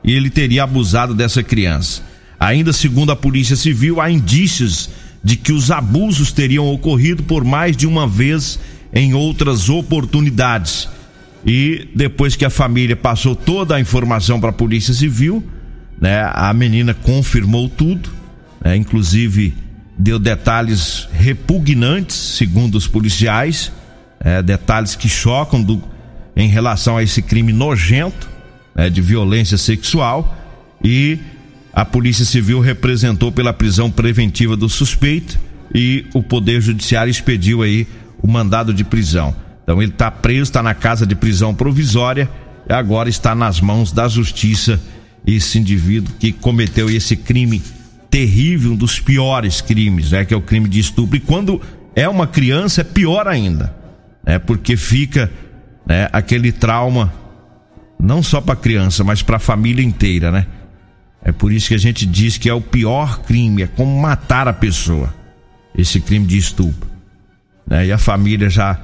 e 0.04 0.12
ele 0.12 0.28
teria 0.28 0.64
abusado 0.64 1.14
dessa 1.14 1.42
criança. 1.42 2.02
Ainda 2.40 2.72
segundo 2.72 3.12
a 3.12 3.16
Polícia 3.16 3.54
Civil, 3.54 4.00
há 4.00 4.10
indícios 4.10 4.88
de 5.22 5.36
que 5.36 5.52
os 5.52 5.70
abusos 5.70 6.32
teriam 6.32 6.66
ocorrido 6.72 7.22
por 7.22 7.44
mais 7.44 7.76
de 7.76 7.86
uma 7.86 8.08
vez 8.08 8.58
em 8.94 9.12
outras 9.12 9.68
oportunidades. 9.68 10.88
E 11.44 11.86
depois 11.94 12.36
que 12.36 12.44
a 12.46 12.50
família 12.50 12.96
passou 12.96 13.36
toda 13.36 13.76
a 13.76 13.80
informação 13.80 14.40
para 14.40 14.48
a 14.48 14.54
Polícia 14.54 14.94
Civil, 14.94 15.44
né, 16.00 16.22
a 16.32 16.50
menina 16.54 16.94
confirmou 16.94 17.68
tudo, 17.68 18.08
né, 18.64 18.74
inclusive 18.74 19.52
deu 19.98 20.18
detalhes 20.18 21.06
repugnantes, 21.12 22.16
segundo 22.16 22.76
os 22.76 22.88
policiais, 22.88 23.70
é, 24.18 24.42
detalhes 24.42 24.94
que 24.94 25.10
chocam 25.10 25.62
do, 25.62 25.82
em 26.34 26.48
relação 26.48 26.96
a 26.96 27.02
esse 27.02 27.20
crime 27.20 27.52
nojento 27.52 28.28
né, 28.74 28.88
de 28.88 29.02
violência 29.02 29.58
sexual 29.58 30.36
e 30.82 31.18
a 31.72 31.84
Polícia 31.84 32.24
Civil 32.24 32.60
representou 32.60 33.30
pela 33.30 33.52
prisão 33.52 33.90
preventiva 33.90 34.56
do 34.56 34.68
suspeito 34.68 35.38
e 35.74 36.06
o 36.14 36.22
Poder 36.22 36.60
Judiciário 36.60 37.10
expediu 37.10 37.62
aí 37.62 37.86
o 38.22 38.28
mandado 38.28 38.74
de 38.74 38.84
prisão. 38.84 39.34
Então 39.62 39.80
ele 39.80 39.92
está 39.92 40.10
preso, 40.10 40.42
está 40.42 40.62
na 40.62 40.74
casa 40.74 41.06
de 41.06 41.14
prisão 41.14 41.54
provisória 41.54 42.28
e 42.68 42.72
agora 42.72 43.08
está 43.08 43.34
nas 43.34 43.60
mãos 43.60 43.92
da 43.92 44.08
justiça 44.08 44.80
esse 45.26 45.58
indivíduo 45.58 46.14
que 46.18 46.32
cometeu 46.32 46.90
esse 46.90 47.14
crime 47.14 47.62
terrível, 48.10 48.72
um 48.72 48.76
dos 48.76 48.98
piores 48.98 49.60
crimes, 49.60 50.10
né, 50.10 50.24
que 50.24 50.34
é 50.34 50.36
o 50.36 50.42
crime 50.42 50.68
de 50.68 50.80
estupro. 50.80 51.16
E 51.16 51.20
quando 51.20 51.60
é 51.94 52.08
uma 52.08 52.26
criança 52.26 52.80
é 52.80 52.84
pior 52.84 53.28
ainda, 53.28 53.72
né, 54.26 54.38
porque 54.38 54.76
fica 54.76 55.30
né, 55.86 56.08
aquele 56.12 56.50
trauma 56.50 57.12
não 57.98 58.22
só 58.22 58.40
para 58.40 58.54
a 58.54 58.56
criança, 58.56 59.04
mas 59.04 59.22
para 59.22 59.36
a 59.36 59.40
família 59.40 59.84
inteira, 59.84 60.32
né? 60.32 60.46
É 61.22 61.32
por 61.32 61.52
isso 61.52 61.68
que 61.68 61.74
a 61.74 61.78
gente 61.78 62.06
diz 62.06 62.38
que 62.38 62.48
é 62.48 62.54
o 62.54 62.60
pior 62.60 63.20
crime, 63.22 63.62
é 63.62 63.66
como 63.66 64.00
matar 64.00 64.48
a 64.48 64.52
pessoa. 64.52 65.14
Esse 65.76 66.00
crime 66.00 66.26
de 66.26 66.38
estupro. 66.38 66.88
Né? 67.66 67.86
E 67.86 67.92
a 67.92 67.98
família 67.98 68.48
já 68.48 68.78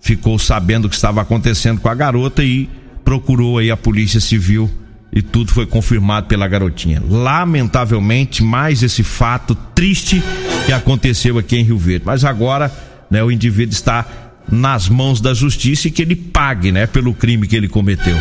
ficou 0.00 0.38
sabendo 0.38 0.86
o 0.86 0.88
que 0.88 0.94
estava 0.94 1.20
acontecendo 1.20 1.80
com 1.80 1.88
a 1.88 1.94
garota 1.94 2.42
e 2.42 2.68
procurou 3.04 3.58
aí 3.58 3.70
a 3.70 3.76
polícia 3.76 4.20
civil 4.20 4.70
e 5.12 5.20
tudo 5.20 5.52
foi 5.52 5.66
confirmado 5.66 6.26
pela 6.26 6.48
garotinha. 6.48 7.02
Lamentavelmente, 7.06 8.42
mais 8.42 8.82
esse 8.82 9.02
fato 9.02 9.54
triste 9.74 10.22
que 10.64 10.72
aconteceu 10.72 11.36
aqui 11.36 11.56
em 11.56 11.64
Rio 11.64 11.76
Verde. 11.76 12.06
Mas 12.06 12.24
agora, 12.24 12.72
né, 13.10 13.22
o 13.22 13.30
indivíduo 13.30 13.74
está 13.74 14.06
nas 14.50 14.88
mãos 14.88 15.20
da 15.20 15.34
justiça 15.34 15.88
e 15.88 15.90
que 15.90 16.00
ele 16.00 16.16
pague, 16.16 16.72
né, 16.72 16.86
pelo 16.86 17.12
crime 17.12 17.46
que 17.46 17.54
ele 17.54 17.68
cometeu. 17.68 18.16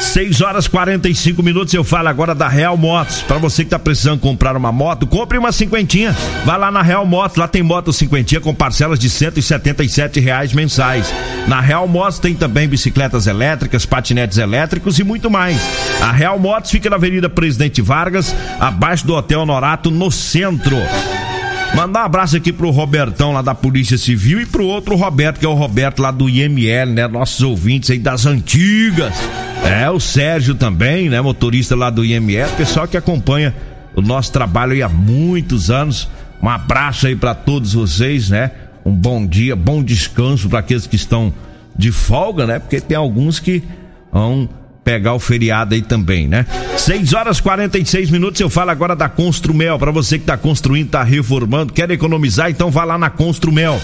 6 0.00 0.40
horas 0.40 0.68
45 0.68 1.42
minutos. 1.42 1.72
Eu 1.74 1.84
falo 1.84 2.08
agora 2.08 2.34
da 2.34 2.48
Real 2.48 2.76
Motos. 2.76 3.22
Para 3.22 3.38
você 3.38 3.64
que 3.64 3.70
tá 3.70 3.78
precisando 3.78 4.20
comprar 4.20 4.56
uma 4.56 4.72
moto, 4.72 5.06
compre 5.06 5.38
uma 5.38 5.52
cinquentinha. 5.52 6.14
Vai 6.44 6.58
lá 6.58 6.70
na 6.70 6.82
Real 6.82 7.04
Motos. 7.06 7.36
Lá 7.36 7.48
tem 7.48 7.62
moto 7.62 7.92
cinquentinha 7.92 8.40
com 8.40 8.54
parcelas 8.54 8.98
de 8.98 9.08
177 9.08 10.20
reais 10.20 10.52
mensais. 10.52 11.12
Na 11.46 11.60
Real 11.60 11.86
Motos 11.86 12.18
tem 12.18 12.34
também 12.34 12.68
bicicletas 12.68 13.26
elétricas, 13.26 13.86
patinetes 13.86 14.38
elétricos 14.38 14.98
e 14.98 15.04
muito 15.04 15.30
mais. 15.30 15.60
A 16.00 16.12
Real 16.12 16.38
Motos 16.38 16.70
fica 16.70 16.88
na 16.90 16.96
Avenida 16.96 17.28
Presidente 17.28 17.82
Vargas, 17.82 18.34
abaixo 18.58 19.06
do 19.06 19.14
Hotel 19.14 19.44
Norato, 19.44 19.90
no 19.90 20.10
centro. 20.10 20.76
Mandar 21.74 22.02
um 22.02 22.06
abraço 22.06 22.36
aqui 22.36 22.52
pro 22.52 22.70
Robertão 22.70 23.32
lá 23.32 23.42
da 23.42 23.54
Polícia 23.54 23.98
Civil 23.98 24.40
e 24.40 24.46
pro 24.46 24.64
outro 24.64 24.94
Roberto, 24.94 25.40
que 25.40 25.44
é 25.44 25.48
o 25.48 25.54
Roberto 25.54 26.00
lá 26.00 26.12
do 26.12 26.28
IML, 26.28 26.92
né? 26.92 27.08
Nossos 27.08 27.42
ouvintes 27.42 27.90
aí 27.90 27.98
das 27.98 28.26
antigas. 28.26 29.12
É, 29.64 29.90
o 29.90 29.98
Sérgio 29.98 30.54
também, 30.54 31.10
né? 31.10 31.20
Motorista 31.20 31.74
lá 31.74 31.90
do 31.90 32.04
IML, 32.04 32.48
pessoal 32.56 32.86
que 32.86 32.96
acompanha 32.96 33.52
o 33.96 34.00
nosso 34.00 34.30
trabalho 34.30 34.72
aí 34.72 34.82
há 34.82 34.88
muitos 34.88 35.68
anos. 35.68 36.08
Um 36.40 36.48
abraço 36.48 37.08
aí 37.08 37.16
para 37.16 37.34
todos 37.34 37.74
vocês, 37.74 38.30
né? 38.30 38.52
Um 38.84 38.92
bom 38.92 39.26
dia, 39.26 39.56
bom 39.56 39.82
descanso 39.82 40.48
para 40.48 40.60
aqueles 40.60 40.86
que 40.86 40.96
estão 40.96 41.32
de 41.76 41.90
folga, 41.90 42.46
né? 42.46 42.60
Porque 42.60 42.80
tem 42.80 42.96
alguns 42.96 43.40
que 43.40 43.64
vão 44.12 44.48
pegar 44.84 45.14
o 45.14 45.18
feriado 45.18 45.74
aí 45.74 45.82
também, 45.82 46.28
né? 46.28 46.46
6 46.76 47.14
horas 47.14 47.40
46 47.40 48.10
minutos. 48.10 48.40
Eu 48.40 48.50
falo 48.50 48.70
agora 48.70 48.94
da 48.94 49.08
Construmel. 49.08 49.78
Para 49.78 49.90
você 49.90 50.18
que 50.18 50.26
tá 50.26 50.36
construindo, 50.36 50.90
tá 50.90 51.02
reformando, 51.02 51.72
quer 51.72 51.90
economizar, 51.90 52.50
então 52.50 52.70
vá 52.70 52.84
lá 52.84 52.98
na 52.98 53.08
Construmel. 53.08 53.80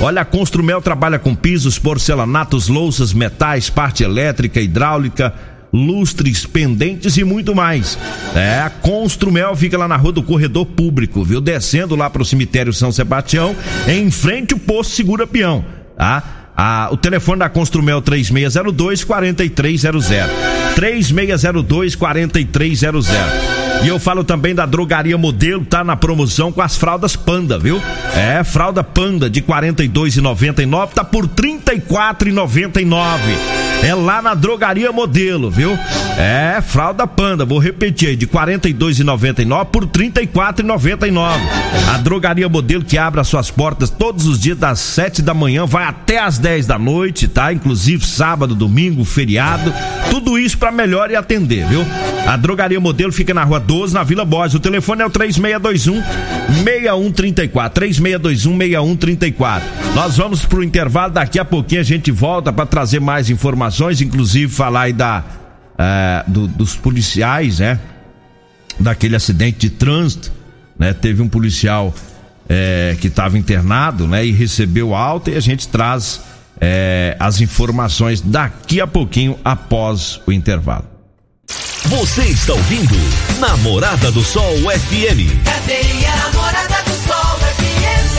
Olha, 0.00 0.22
a 0.22 0.24
Construmel 0.24 0.80
trabalha 0.80 1.18
com 1.18 1.34
pisos, 1.34 1.78
porcelanatos, 1.78 2.68
louças, 2.68 3.12
metais, 3.12 3.68
parte 3.68 4.02
elétrica, 4.02 4.60
hidráulica 4.60 5.34
lustres, 5.70 6.46
pendentes 6.46 7.18
e 7.18 7.24
muito 7.24 7.54
mais. 7.54 7.98
É, 8.34 8.60
a 8.60 8.70
Construmel 8.70 9.54
fica 9.54 9.76
lá 9.76 9.86
na 9.86 9.96
rua 9.96 10.12
do 10.12 10.22
Corredor 10.22 10.64
Público, 10.64 11.22
viu? 11.22 11.42
Descendo 11.42 11.94
lá 11.94 12.08
pro 12.08 12.24
cemitério 12.24 12.72
São 12.72 12.90
Sebastião, 12.90 13.54
em 13.86 14.10
frente 14.10 14.54
o 14.54 14.58
posto 14.58 14.94
Segura 14.94 15.26
Peão, 15.26 15.62
tá? 15.94 16.37
Ah, 16.60 16.88
o 16.90 16.96
telefone 16.96 17.38
da 17.38 17.48
Construmel 17.48 18.02
3602 18.02 19.04
4300. 19.04 20.28
3602 20.74 21.94
4300. 21.94 23.67
E 23.82 23.88
eu 23.88 23.98
falo 23.98 24.24
também 24.24 24.54
da 24.54 24.66
drogaria 24.66 25.16
modelo, 25.16 25.64
tá 25.64 25.84
na 25.84 25.96
promoção 25.96 26.52
com 26.52 26.60
as 26.60 26.76
fraldas 26.76 27.16
Panda, 27.16 27.58
viu? 27.58 27.80
É, 28.14 28.42
fralda 28.42 28.82
Panda 28.82 29.30
de 29.30 29.40
42,99 29.40 30.88
tá 30.88 31.04
por 31.04 31.28
34,99. 31.28 32.98
É 33.82 33.94
lá 33.94 34.20
na 34.20 34.34
drogaria 34.34 34.90
modelo, 34.90 35.50
viu? 35.50 35.78
É, 36.18 36.60
fralda 36.60 37.06
panda, 37.06 37.44
vou 37.44 37.60
repetir 37.60 38.08
aí, 38.08 38.16
de 38.16 38.26
42,99 38.26 39.66
por 39.66 39.86
34,99. 39.86 41.38
A 41.94 41.98
drogaria 41.98 42.48
modelo 42.48 42.84
que 42.84 42.98
abre 42.98 43.20
as 43.20 43.28
suas 43.28 43.52
portas 43.52 43.88
todos 43.88 44.26
os 44.26 44.40
dias 44.40 44.58
das 44.58 44.80
7 44.80 45.22
da 45.22 45.32
manhã, 45.32 45.64
vai 45.64 45.84
até 45.84 46.18
as 46.18 46.38
10 46.38 46.66
da 46.66 46.76
noite, 46.76 47.28
tá? 47.28 47.52
Inclusive 47.52 48.04
sábado, 48.04 48.52
domingo, 48.52 49.04
feriado, 49.04 49.72
tudo 50.10 50.36
isso 50.36 50.58
para 50.58 50.72
melhor 50.72 51.08
e 51.12 51.16
atender, 51.16 51.64
viu? 51.68 51.86
A 52.26 52.36
drogaria 52.36 52.80
modelo 52.80 53.12
fica 53.12 53.32
na 53.32 53.44
rua 53.44 53.60
12, 53.68 53.92
na 53.92 54.02
Vila 54.02 54.24
Borges. 54.24 54.54
O 54.54 54.60
telefone 54.60 55.02
é 55.02 55.06
o 55.06 55.10
3621 55.10 56.02
6134. 56.64 57.74
3621 57.74 58.56
6134. 58.56 59.68
Nós 59.94 60.16
vamos 60.16 60.46
pro 60.46 60.64
intervalo, 60.64 61.12
daqui 61.12 61.38
a 61.38 61.44
pouquinho 61.44 61.82
a 61.82 61.84
gente 61.84 62.10
volta 62.10 62.50
para 62.50 62.64
trazer 62.64 62.98
mais 62.98 63.28
informações, 63.28 64.00
inclusive 64.00 64.50
falar 64.50 64.82
aí 64.82 64.94
da 64.94 65.22
uh, 65.22 66.30
do, 66.30 66.48
dos 66.48 66.74
policiais, 66.76 67.58
né? 67.58 67.78
Daquele 68.80 69.14
acidente 69.14 69.58
de 69.58 69.70
trânsito, 69.70 70.32
né? 70.78 70.94
Teve 70.94 71.20
um 71.20 71.28
policial 71.28 71.94
é, 72.48 72.96
que 72.98 73.08
estava 73.08 73.36
internado, 73.36 74.08
né? 74.08 74.24
E 74.24 74.32
recebeu 74.32 74.94
alta 74.94 75.30
e 75.30 75.36
a 75.36 75.40
gente 75.40 75.68
traz 75.68 76.22
é, 76.58 77.14
as 77.20 77.42
informações 77.42 78.22
daqui 78.22 78.80
a 78.80 78.86
pouquinho 78.86 79.38
após 79.44 80.22
o 80.26 80.32
intervalo. 80.32 80.97
Você 81.88 82.24
está 82.24 82.52
ouvindo 82.52 82.94
Namorada 83.40 84.12
do 84.12 84.22
Sol 84.22 84.54
FM. 84.58 85.42
Cadeia 85.42 86.14
Namorada 86.16 86.82
do 86.84 86.90
Sol 86.90 87.38
FM. 87.56 88.18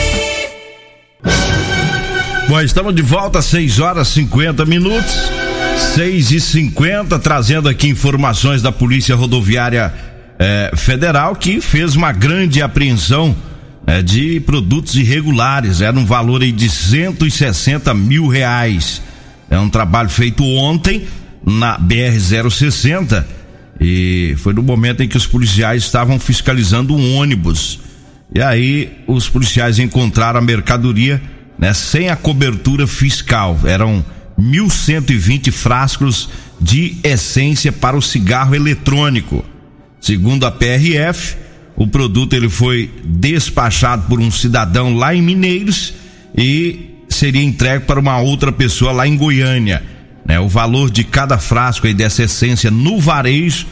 Bom, 2.48 2.60
estamos 2.60 2.92
de 2.96 3.02
volta, 3.02 3.40
6 3.40 3.78
horas 3.78 4.08
50 4.08 4.66
minutos. 4.66 5.14
6 5.94 6.32
e 6.32 6.40
50 6.40 7.16
trazendo 7.20 7.68
aqui 7.68 7.86
informações 7.86 8.60
da 8.60 8.72
Polícia 8.72 9.14
Rodoviária 9.14 9.94
eh, 10.36 10.72
Federal 10.74 11.36
que 11.36 11.60
fez 11.60 11.94
uma 11.94 12.10
grande 12.10 12.60
apreensão 12.60 13.36
eh, 13.86 14.02
de 14.02 14.40
produtos 14.40 14.96
irregulares. 14.96 15.80
Era 15.80 15.96
um 15.96 16.04
valor 16.04 16.42
aí 16.42 16.50
de 16.50 16.68
160 16.68 17.94
mil 17.94 18.26
reais. 18.26 19.00
É 19.48 19.56
um 19.60 19.70
trabalho 19.70 20.08
feito 20.08 20.42
ontem 20.44 21.06
na 21.46 21.78
BR 21.78 22.18
060 22.50 23.38
e 23.80 24.34
foi 24.36 24.52
no 24.52 24.62
momento 24.62 25.02
em 25.02 25.08
que 25.08 25.16
os 25.16 25.26
policiais 25.26 25.84
estavam 25.84 26.18
fiscalizando 26.18 26.94
um 26.94 27.16
ônibus. 27.16 27.80
E 28.34 28.40
aí 28.42 28.92
os 29.06 29.28
policiais 29.28 29.78
encontraram 29.78 30.38
a 30.38 30.42
mercadoria 30.42 31.20
né, 31.58 31.72
sem 31.72 32.10
a 32.10 32.16
cobertura 32.16 32.86
fiscal. 32.86 33.58
Eram 33.64 34.04
1.120 34.38 35.50
frascos 35.50 36.28
de 36.60 36.96
essência 37.02 37.72
para 37.72 37.96
o 37.96 38.02
cigarro 38.02 38.54
eletrônico. 38.54 39.44
Segundo 40.00 40.44
a 40.44 40.50
PRF, 40.50 41.36
o 41.74 41.86
produto 41.86 42.34
ele 42.34 42.48
foi 42.48 42.90
despachado 43.04 44.06
por 44.08 44.20
um 44.20 44.30
cidadão 44.30 44.94
lá 44.94 45.14
em 45.14 45.22
Mineiros 45.22 45.94
e 46.36 46.90
seria 47.08 47.42
entregue 47.42 47.84
para 47.86 47.98
uma 47.98 48.18
outra 48.18 48.52
pessoa 48.52 48.92
lá 48.92 49.06
em 49.06 49.16
Goiânia. 49.16 49.82
Né? 50.30 50.38
O 50.38 50.46
valor 50.46 50.92
de 50.92 51.02
cada 51.02 51.38
frasco 51.38 51.88
aí 51.88 51.92
dessa 51.92 52.22
essência 52.22 52.70
no 52.70 53.00
varejo 53.00 53.66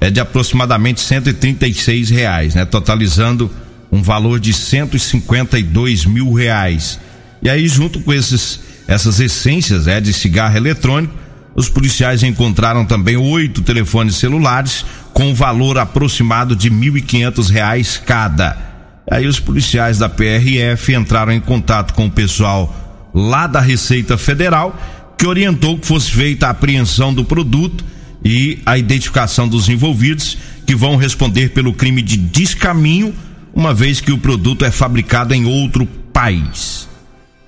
é 0.00 0.10
de 0.10 0.20
aproximadamente 0.20 1.00
136 1.00 2.08
reais, 2.08 2.54
né? 2.54 2.64
Totalizando 2.64 3.50
um 3.90 4.00
valor 4.00 4.38
de 4.38 4.52
152 4.52 6.06
mil 6.06 6.32
reais. 6.32 7.00
E 7.42 7.50
aí, 7.50 7.66
junto 7.66 7.98
com 7.98 8.12
esses, 8.12 8.60
essas 8.86 9.18
essências 9.18 9.88
é, 9.88 10.00
de 10.00 10.12
cigarro 10.12 10.56
eletrônico, 10.56 11.12
os 11.56 11.68
policiais 11.68 12.22
encontraram 12.22 12.84
também 12.84 13.16
oito 13.16 13.60
telefones 13.62 14.14
celulares 14.14 14.86
com 15.12 15.34
valor 15.34 15.78
aproximado 15.78 16.54
de 16.54 16.70
quinhentos 17.00 17.50
reais 17.50 18.00
cada. 18.04 18.56
Aí 19.10 19.26
os 19.26 19.40
policiais 19.40 19.98
da 19.98 20.08
PRF 20.08 20.94
entraram 20.94 21.32
em 21.32 21.40
contato 21.40 21.92
com 21.92 22.06
o 22.06 22.10
pessoal 22.10 22.72
lá 23.12 23.48
da 23.48 23.60
Receita 23.60 24.16
Federal 24.16 24.76
que 25.24 25.28
orientou 25.28 25.78
que 25.78 25.86
fosse 25.86 26.10
feita 26.10 26.48
a 26.48 26.50
apreensão 26.50 27.14
do 27.14 27.24
produto 27.24 27.82
e 28.22 28.58
a 28.66 28.76
identificação 28.76 29.48
dos 29.48 29.70
envolvidos 29.70 30.36
que 30.66 30.74
vão 30.74 30.96
responder 30.96 31.48
pelo 31.48 31.72
crime 31.72 32.02
de 32.02 32.18
descaminho, 32.18 33.14
uma 33.54 33.72
vez 33.72 34.02
que 34.02 34.12
o 34.12 34.18
produto 34.18 34.66
é 34.66 34.70
fabricado 34.70 35.32
em 35.32 35.46
outro 35.46 35.86
país. 35.86 36.86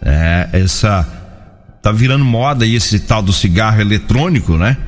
É, 0.00 0.48
essa 0.54 1.06
tá 1.82 1.92
virando 1.92 2.24
moda 2.24 2.64
aí 2.64 2.74
esse 2.74 2.98
tal 3.00 3.20
do 3.20 3.30
cigarro 3.30 3.78
eletrônico, 3.78 4.56
né? 4.56 4.78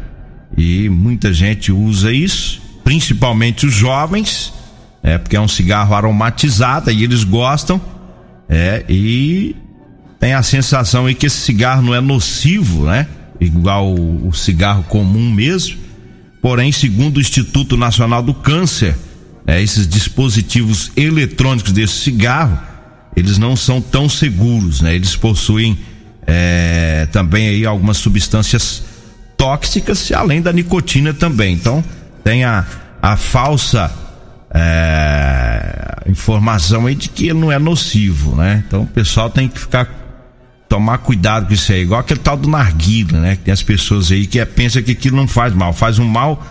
E 0.57 0.89
muita 0.89 1.31
gente 1.31 1.71
usa 1.71 2.11
isso, 2.11 2.63
principalmente 2.83 3.67
os 3.67 3.75
jovens, 3.75 4.51
é 5.03 5.19
porque 5.19 5.37
é 5.37 5.41
um 5.41 5.47
cigarro 5.47 5.95
aromatizado 5.95 6.91
e 6.91 7.05
eles 7.05 7.23
gostam, 7.23 7.79
é, 8.49 8.83
e 8.89 9.55
tem 10.19 10.35
a 10.35 10.43
sensação 10.43 11.07
aí 11.07 11.15
que 11.15 11.27
esse 11.27 11.39
cigarro 11.39 11.83
não 11.83 11.95
é 11.95 12.01
nocivo, 12.01 12.85
né? 12.85 13.07
Igual 13.41 13.95
o, 13.95 14.33
cigarro 14.33 14.83
comum 14.85 15.31
mesmo. 15.31 15.79
Porém, 16.43 16.73
segundo 16.73 17.19
o 17.19 17.21
Instituto 17.21 17.77
Nacional 17.77 18.23
do 18.23 18.35
Câncer, 18.35 18.97
é, 19.47 19.63
esses 19.63 19.87
dispositivos 19.87 20.91
eletrônicos 20.97 21.73
desse 21.73 21.95
cigarro, 21.95 22.59
eles 23.15 23.39
não 23.39 23.55
são 23.55 23.81
tão 23.81 24.09
seguros, 24.09 24.81
né? 24.81 24.95
Eles 24.95 25.15
possuem 25.15 25.79
é, 26.27 27.07
também 27.13 27.49
aí 27.49 27.65
algumas 27.65 27.97
substâncias 27.99 28.83
tóxicas, 29.37 30.11
além 30.11 30.43
da 30.43 30.53
nicotina 30.53 31.15
também. 31.15 31.55
Então, 31.55 31.83
tem 32.25 32.45
a, 32.45 32.67
a 33.01 33.17
falsa 33.17 33.91
é, 34.53 36.03
informação 36.09 36.87
aí 36.87 36.97
de 36.97 37.09
que 37.09 37.29
ele 37.29 37.39
não 37.39 37.53
é 37.53 37.59
nocivo, 37.59 38.35
né? 38.35 38.65
Então, 38.67 38.83
o 38.83 38.87
pessoal 38.87 39.31
tem 39.31 39.49
que 39.49 39.61
ficar 39.61 40.08
tomar 40.69 40.99
cuidado 40.99 41.47
com 41.47 41.55
isso 41.55 41.73
aí, 41.73 41.83
igual 41.83 42.01
aquele 42.01 42.21
tal 42.21 42.37
do 42.37 42.49
narguila, 42.49 43.21
né? 43.21 43.37
Que 43.37 43.43
tem 43.43 43.53
as 43.53 43.63
pessoas 43.63 44.13
aí 44.13 44.27
que 44.27 44.39
é, 44.39 44.45
pensam 44.45 44.83
que 44.83 44.93
aquilo 44.93 45.17
não 45.17 45.27
faz 45.27 45.55
mal, 45.55 45.73
faz 45.73 45.99
um 45.99 46.05
mal 46.05 46.45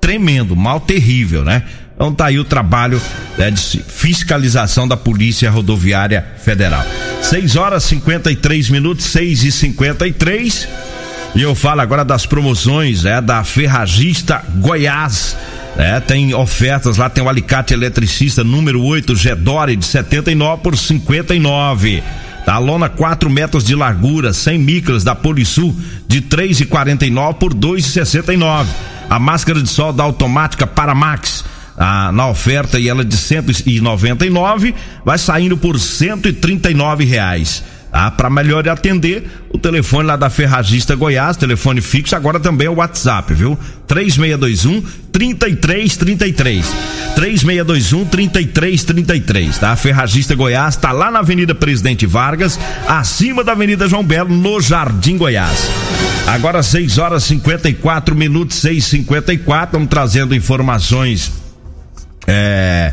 tremendo, 0.00 0.56
mal 0.56 0.80
terrível, 0.80 1.44
né? 1.44 1.64
Então 1.94 2.14
tá 2.14 2.26
aí 2.26 2.38
o 2.38 2.44
trabalho 2.44 3.00
né, 3.36 3.50
de 3.50 3.60
fiscalização 3.60 4.88
da 4.88 4.96
Polícia 4.96 5.50
Rodoviária 5.50 6.26
Federal. 6.42 6.82
6 7.20 7.56
horas 7.56 7.84
53 7.84 8.70
minutos, 8.70 9.04
6 9.06 9.44
e 9.44 9.52
53 9.52 10.68
e 11.34 11.42
eu 11.42 11.54
falo 11.54 11.80
agora 11.80 12.04
das 12.04 12.26
promoções 12.26 13.04
né, 13.04 13.20
da 13.20 13.44
Ferragista 13.44 14.42
Goiás. 14.56 15.36
É, 15.76 16.00
tem 16.00 16.34
ofertas 16.34 16.96
lá, 16.96 17.08
tem 17.08 17.22
o 17.22 17.28
alicate 17.28 17.72
eletricista 17.72 18.42
número 18.42 18.82
8 18.82 19.14
Gedore 19.14 19.76
de 19.76 19.86
79 19.86 20.62
por 20.62 20.76
59. 20.76 22.02
A 22.46 22.58
lona 22.58 22.88
4 22.88 23.30
metros 23.30 23.64
de 23.64 23.74
largura, 23.74 24.32
100 24.32 24.58
micras 24.58 25.04
da 25.04 25.14
Polisul 25.14 25.74
de 26.08 26.22
3,49 26.22 27.34
por 27.34 27.54
2,69. 27.54 28.66
A 29.08 29.18
máscara 29.18 29.62
de 29.62 29.68
sol 29.68 29.92
da 29.92 30.02
automática 30.04 30.66
Paramax 30.66 31.44
ah, 31.76 32.10
na 32.12 32.28
oferta 32.28 32.78
e 32.78 32.88
ela 32.88 33.04
de 33.04 33.16
199 33.16 34.74
vai 35.04 35.18
saindo 35.18 35.56
por 35.56 35.78
139 35.78 37.04
reais. 37.04 37.62
Ah, 37.92 38.10
para 38.10 38.30
melhor 38.30 38.68
atender, 38.68 39.28
o 39.52 39.58
telefone 39.58 40.06
lá 40.06 40.14
da 40.14 40.30
Ferragista 40.30 40.94
Goiás, 40.94 41.36
telefone 41.36 41.80
fixo, 41.80 42.14
agora 42.14 42.38
também 42.38 42.68
é 42.68 42.70
o 42.70 42.76
WhatsApp, 42.76 43.34
viu? 43.34 43.58
3621 43.88 44.80
3333. 45.10 46.66
3621 47.16 48.04
3333, 48.04 49.58
tá? 49.58 49.74
Ferragista 49.74 50.36
Goiás 50.36 50.76
tá 50.76 50.92
lá 50.92 51.10
na 51.10 51.18
Avenida 51.18 51.52
Presidente 51.52 52.06
Vargas, 52.06 52.60
acima 52.86 53.42
da 53.42 53.52
Avenida 53.52 53.88
João 53.88 54.04
Belo, 54.04 54.32
no 54.32 54.60
Jardim 54.60 55.16
Goiás. 55.16 55.68
Agora 56.28 56.62
6 56.62 56.96
horas 56.98 57.24
54 57.24 58.14
minutos, 58.14 58.62
6:54, 58.62 59.64
estamos 59.64 59.88
trazendo 59.88 60.32
informações 60.32 61.32
é, 62.24 62.92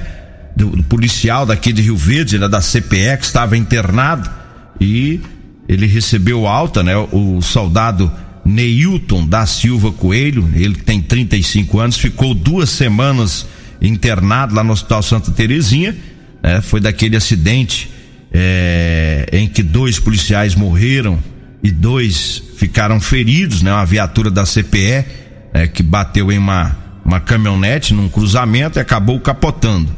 do, 0.55 0.69
do 0.71 0.83
policial 0.83 1.45
daqui 1.45 1.71
de 1.71 1.83
Rio 1.83 1.95
Verde, 1.95 2.39
né, 2.39 2.47
da 2.47 2.61
CPE, 2.61 3.17
que 3.19 3.25
estava 3.25 3.55
internado 3.55 4.46
e 4.79 5.19
ele 5.67 5.85
recebeu 5.85 6.47
alta, 6.47 6.81
né? 6.81 6.95
O 7.11 7.41
soldado 7.41 8.11
Neilton 8.45 9.27
da 9.27 9.45
Silva 9.45 9.91
Coelho, 9.91 10.49
ele 10.55 10.75
tem 10.75 11.01
35 11.01 11.79
anos, 11.79 11.97
ficou 11.97 12.33
duas 12.33 12.69
semanas 12.69 13.45
internado 13.81 14.55
lá 14.55 14.63
no 14.63 14.71
Hospital 14.71 15.03
Santa 15.03 15.31
Terezinha, 15.31 15.95
né? 16.41 16.61
Foi 16.61 16.79
daquele 16.79 17.17
acidente 17.17 17.89
é, 18.31 19.27
em 19.31 19.47
que 19.47 19.61
dois 19.61 19.99
policiais 19.99 20.55
morreram 20.55 21.19
e 21.61 21.71
dois 21.71 22.41
ficaram 22.55 22.99
feridos, 23.01 23.61
né? 23.61 23.73
Uma 23.73 23.85
viatura 23.85 24.31
da 24.31 24.45
CPE 24.45 25.05
é, 25.53 25.67
que 25.67 25.83
bateu 25.83 26.31
em 26.31 26.37
uma, 26.37 26.75
uma 27.03 27.19
caminhonete 27.19 27.93
num 27.93 28.07
cruzamento 28.07 28.79
e 28.79 28.81
acabou 28.81 29.19
capotando, 29.19 29.89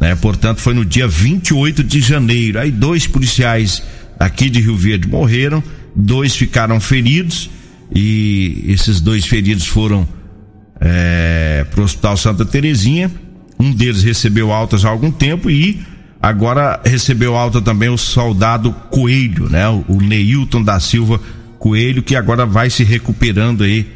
né? 0.00 0.14
Portanto, 0.14 0.60
foi 0.60 0.74
no 0.74 0.84
dia 0.84 1.08
28 1.08 1.82
de 1.82 2.00
janeiro. 2.00 2.60
Aí 2.60 2.70
dois 2.70 3.06
policiais 3.06 3.82
aqui 4.18 4.48
de 4.50 4.60
Rio 4.60 4.76
Verde 4.76 5.08
morreram, 5.08 5.62
dois 5.94 6.36
ficaram 6.36 6.80
feridos 6.80 7.50
e 7.94 8.64
esses 8.68 9.00
dois 9.00 9.26
feridos 9.26 9.66
foram 9.66 10.08
é, 10.80 11.64
para 11.70 11.80
o 11.80 11.84
Hospital 11.84 12.16
Santa 12.16 12.44
Terezinha. 12.44 13.10
Um 13.58 13.72
deles 13.72 14.02
recebeu 14.02 14.52
altas 14.52 14.84
há 14.84 14.88
algum 14.88 15.10
tempo 15.10 15.50
e 15.50 15.80
agora 16.20 16.80
recebeu 16.84 17.36
alta 17.36 17.60
também 17.62 17.88
o 17.88 17.96
soldado 17.96 18.72
Coelho, 18.90 19.48
né? 19.48 19.66
O 19.88 20.00
Neilton 20.00 20.62
da 20.62 20.78
Silva 20.78 21.20
Coelho, 21.58 22.02
que 22.02 22.14
agora 22.14 22.44
vai 22.44 22.68
se 22.68 22.84
recuperando 22.84 23.64
aí 23.64 23.86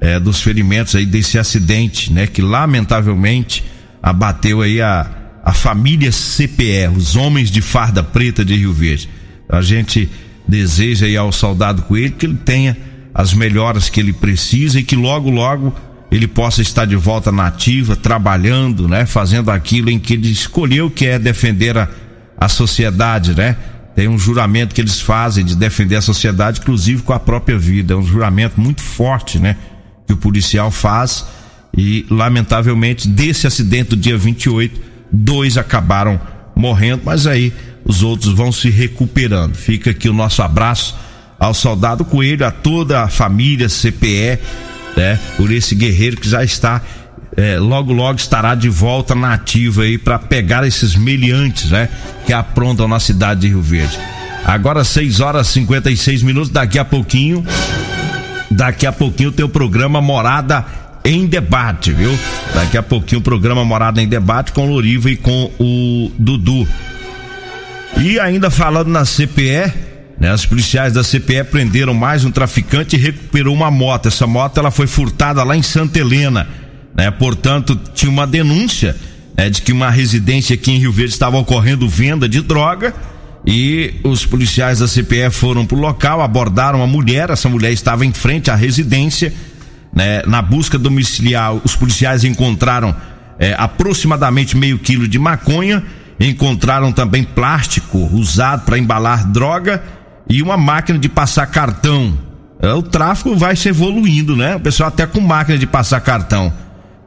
é, 0.00 0.18
dos 0.20 0.40
ferimentos 0.40 0.94
aí 0.94 1.04
desse 1.04 1.38
acidente, 1.38 2.12
né? 2.12 2.26
Que 2.26 2.40
lamentavelmente 2.40 3.64
abateu 4.02 4.62
aí 4.62 4.80
a, 4.80 5.10
a 5.44 5.52
família 5.52 6.10
CPE, 6.12 6.88
os 6.96 7.16
homens 7.16 7.50
de 7.50 7.60
farda 7.60 8.02
preta 8.02 8.44
de 8.44 8.54
Rio 8.54 8.72
Verde. 8.72 9.08
A 9.50 9.60
gente 9.62 10.08
deseja 10.46 11.06
aí 11.06 11.16
ao 11.16 11.32
soldado 11.32 11.82
Coelho 11.82 12.12
que 12.12 12.26
ele 12.26 12.36
tenha 12.36 12.76
as 13.14 13.34
melhoras 13.34 13.88
que 13.88 14.00
ele 14.00 14.12
precisa 14.12 14.80
e 14.80 14.84
que 14.84 14.96
logo, 14.96 15.30
logo 15.30 15.74
ele 16.10 16.26
possa 16.26 16.60
estar 16.60 16.84
de 16.84 16.96
volta 16.96 17.30
na 17.30 17.46
ativa, 17.46 17.94
trabalhando, 17.94 18.88
né? 18.88 19.06
Fazendo 19.06 19.50
aquilo 19.50 19.90
em 19.90 19.98
que 19.98 20.14
ele 20.14 20.30
escolheu, 20.30 20.90
que 20.90 21.06
é 21.06 21.18
defender 21.18 21.76
a, 21.78 21.88
a 22.36 22.48
sociedade, 22.48 23.34
né? 23.34 23.56
Tem 23.94 24.08
um 24.08 24.18
juramento 24.18 24.74
que 24.74 24.80
eles 24.80 25.00
fazem 25.00 25.44
de 25.44 25.54
defender 25.54 25.96
a 25.96 26.00
sociedade, 26.00 26.60
inclusive 26.60 27.02
com 27.02 27.12
a 27.12 27.20
própria 27.20 27.58
vida. 27.58 27.94
É 27.94 27.96
um 27.96 28.02
juramento 28.02 28.60
muito 28.60 28.80
forte, 28.80 29.38
né? 29.38 29.56
Que 30.06 30.12
o 30.12 30.16
policial 30.16 30.70
faz. 30.70 31.24
E, 31.76 32.04
lamentavelmente, 32.10 33.06
desse 33.06 33.46
acidente 33.46 33.90
do 33.90 33.96
dia 33.96 34.16
28, 34.16 34.80
dois 35.12 35.56
acabaram 35.56 36.20
morrendo, 36.56 37.02
mas 37.04 37.26
aí 37.26 37.52
os 37.84 38.02
outros 38.02 38.32
vão 38.32 38.52
se 38.52 38.70
recuperando. 38.70 39.54
Fica 39.54 39.90
aqui 39.90 40.08
o 40.08 40.12
nosso 40.12 40.42
abraço 40.42 40.96
ao 41.38 41.54
soldado 41.54 42.04
Coelho, 42.04 42.46
a 42.46 42.50
toda 42.50 43.02
a 43.02 43.08
família 43.08 43.68
CPE, 43.68 44.38
né? 44.96 45.18
Por 45.36 45.50
esse 45.50 45.74
guerreiro 45.74 46.16
que 46.16 46.28
já 46.28 46.44
está 46.44 46.82
é, 47.36 47.58
logo 47.58 47.92
logo 47.92 48.18
estará 48.18 48.54
de 48.54 48.68
volta 48.68 49.14
na 49.14 49.34
ativa 49.34 49.82
aí 49.82 49.96
para 49.96 50.18
pegar 50.18 50.66
esses 50.66 50.96
meliantes, 50.96 51.70
né? 51.70 51.88
Que 52.26 52.32
aprontam 52.32 52.88
na 52.88 52.98
cidade 52.98 53.40
de 53.40 53.48
Rio 53.48 53.62
Verde. 53.62 53.98
Agora 54.44 54.84
6 54.84 55.20
horas 55.20 55.48
e 55.48 55.52
56 55.54 56.22
minutos, 56.22 56.50
daqui 56.50 56.78
a 56.78 56.84
pouquinho, 56.84 57.44
daqui 58.50 58.86
a 58.86 58.92
pouquinho 58.92 59.30
tem 59.30 59.44
o 59.44 59.48
programa 59.48 60.00
Morada 60.00 60.64
em 61.04 61.26
Debate, 61.26 61.92
viu? 61.92 62.16
Daqui 62.54 62.76
a 62.76 62.82
pouquinho 62.82 63.20
o 63.20 63.24
programa 63.24 63.64
Morada 63.64 64.02
em 64.02 64.08
Debate 64.08 64.52
com 64.52 64.66
o 64.66 64.72
Loriva 64.72 65.10
e 65.10 65.16
com 65.16 65.50
o 65.58 66.10
Dudu. 66.18 66.66
E 68.02 68.18
ainda 68.18 68.50
falando 68.50 68.88
na 68.88 69.04
CPE, 69.04 69.70
né, 70.18 70.32
os 70.32 70.46
policiais 70.46 70.94
da 70.94 71.04
CPE 71.04 71.44
prenderam 71.50 71.92
mais 71.92 72.24
um 72.24 72.30
traficante 72.30 72.96
e 72.96 72.98
recuperou 72.98 73.54
uma 73.54 73.70
moto. 73.70 74.08
Essa 74.08 74.26
moto 74.26 74.56
ela 74.56 74.70
foi 74.70 74.86
furtada 74.86 75.42
lá 75.42 75.54
em 75.54 75.62
Santa 75.62 75.98
Helena, 75.98 76.48
né? 76.96 77.10
Portanto, 77.10 77.78
tinha 77.94 78.10
uma 78.10 78.26
denúncia 78.26 78.96
né, 79.36 79.50
de 79.50 79.60
que 79.60 79.70
uma 79.70 79.90
residência 79.90 80.54
aqui 80.54 80.72
em 80.72 80.78
Rio 80.78 80.90
Verde 80.90 81.12
estava 81.12 81.36
ocorrendo 81.36 81.86
venda 81.86 82.26
de 82.26 82.40
droga 82.40 82.94
e 83.46 83.94
os 84.02 84.24
policiais 84.24 84.78
da 84.78 84.88
CPE 84.88 85.30
foram 85.30 85.66
pro 85.66 85.76
local, 85.76 86.22
abordaram 86.22 86.82
a 86.82 86.86
mulher, 86.86 87.28
essa 87.28 87.50
mulher 87.50 87.70
estava 87.70 88.06
em 88.06 88.14
frente 88.14 88.50
à 88.50 88.54
residência, 88.54 89.30
né? 89.94 90.22
Na 90.26 90.40
busca 90.40 90.78
domiciliar, 90.78 91.54
os 91.54 91.76
policiais 91.76 92.24
encontraram 92.24 92.96
é, 93.38 93.54
aproximadamente 93.58 94.56
meio 94.56 94.78
quilo 94.78 95.06
de 95.06 95.18
maconha 95.18 95.84
Encontraram 96.20 96.92
também 96.92 97.24
plástico 97.24 97.98
usado 98.12 98.66
para 98.66 98.78
embalar 98.78 99.26
droga 99.26 99.82
e 100.28 100.42
uma 100.42 100.58
máquina 100.58 100.98
de 100.98 101.08
passar 101.08 101.46
cartão. 101.46 102.16
É, 102.60 102.72
o 102.74 102.82
tráfico 102.82 103.34
vai 103.34 103.56
se 103.56 103.70
evoluindo, 103.70 104.36
né? 104.36 104.54
O 104.56 104.60
pessoal 104.60 104.88
até 104.88 105.06
com 105.06 105.20
máquina 105.20 105.56
de 105.56 105.66
passar 105.66 105.98
cartão. 106.00 106.52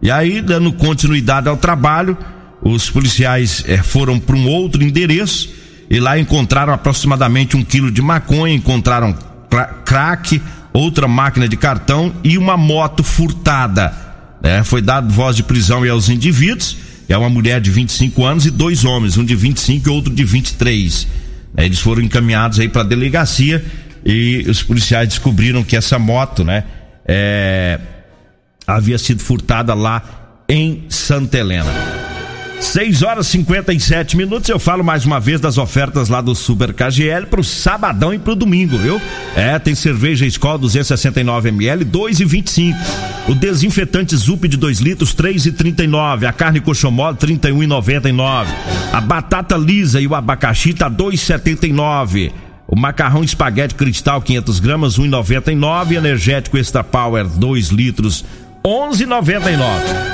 E 0.02 0.10
aí, 0.10 0.42
dando 0.42 0.74
continuidade 0.74 1.48
ao 1.48 1.56
trabalho, 1.56 2.18
os 2.62 2.90
policiais 2.90 3.64
é, 3.68 3.78
foram 3.78 4.20
para 4.20 4.36
um 4.36 4.48
outro 4.48 4.84
endereço 4.84 5.50
e 5.90 6.00
lá 6.00 6.18
encontraram 6.18 6.74
aproximadamente 6.74 7.56
um 7.56 7.64
quilo 7.64 7.92
de 7.92 8.02
maconha, 8.02 8.56
encontraram 8.56 9.16
crack, 9.86 10.42
outra 10.74 11.08
máquina 11.08 11.48
de 11.48 11.56
cartão 11.56 12.12
e 12.24 12.38
uma 12.38 12.58
moto 12.58 13.04
furtada. 13.04 13.94
É, 14.42 14.64
foi 14.64 14.82
dado 14.82 15.14
voz 15.14 15.36
de 15.36 15.44
prisão 15.44 15.90
aos 15.90 16.10
indivíduos, 16.10 16.78
é 17.08 17.18
uma 17.18 17.30
mulher 17.30 17.60
de 17.60 17.70
25 17.70 18.26
anos 18.26 18.46
e 18.46 18.52
dois 18.52 18.86
homens, 18.86 19.18
um 19.18 19.26
de 19.26 19.36
25 19.36 19.88
e 19.88 19.92
outro 19.92 20.14
de 20.14 20.24
23. 20.24 21.08
É, 21.58 21.66
eles 21.66 21.80
foram 21.80 22.02
encaminhados 22.02 22.60
aí 22.60 22.70
para 22.70 22.82
a 22.82 22.86
delegacia 22.86 23.64
e 24.06 24.46
os 24.48 24.64
policiais 24.64 25.08
descobriram 25.08 25.64
que 25.64 25.76
essa 25.76 26.00
moto, 26.00 26.44
né, 26.44 26.64
é, 27.06 27.80
havia 28.66 28.98
sido 28.98 29.22
furtada 29.22 29.74
lá 29.74 30.44
em 30.48 30.86
Santa 30.90 31.38
Helena. 31.38 32.03
6 32.60 33.04
horas 33.04 33.28
e 33.28 33.32
57 33.32 34.18
minutos. 34.18 34.50
Eu 34.50 34.58
falo 34.58 34.84
mais 34.84 35.06
uma 35.06 35.20
vez 35.20 35.40
das 35.40 35.58
ofertas 35.58 36.10
lá 36.10 36.22
do 36.22 36.34
Super 36.34 36.74
KGL 36.74 37.28
pro 37.28 37.44
sabadão 37.44 38.14
e 38.14 38.20
pro 38.20 38.36
domingo, 38.36 38.78
viu? 38.78 39.02
É, 39.36 39.60
tem 39.60 39.76
cerveja 39.76 40.26
Skol 40.26 40.58
269 40.58 41.50
ml, 41.50 41.86
2,25. 41.86 42.76
O 43.28 43.36
desinfetante 43.36 44.16
Zup 44.16 44.48
de 44.48 44.58
2 44.58 44.80
litros, 44.80 45.16
3,39. 45.16 46.28
A 46.28 46.34
carne 46.34 46.60
coxomol, 46.60 47.14
31,99. 47.14 48.48
A 48.92 49.02
batata 49.02 49.56
lisa 49.56 50.02
e 50.02 50.08
o 50.08 50.16
abacaxi 50.16 50.74
tá 50.74 50.90
2,79. 50.90 52.32
O 52.68 52.76
macarrão 52.76 53.24
espaguete 53.24 53.76
cristal 53.76 54.22
500 54.22 54.60
gramas 54.60 54.98
1,99. 54.98 55.96
Energético 55.96 56.58
Extra 56.58 56.84
Power 56.84 57.28
2 57.28 57.68
litros 57.68 58.26
11,99. 58.66 59.60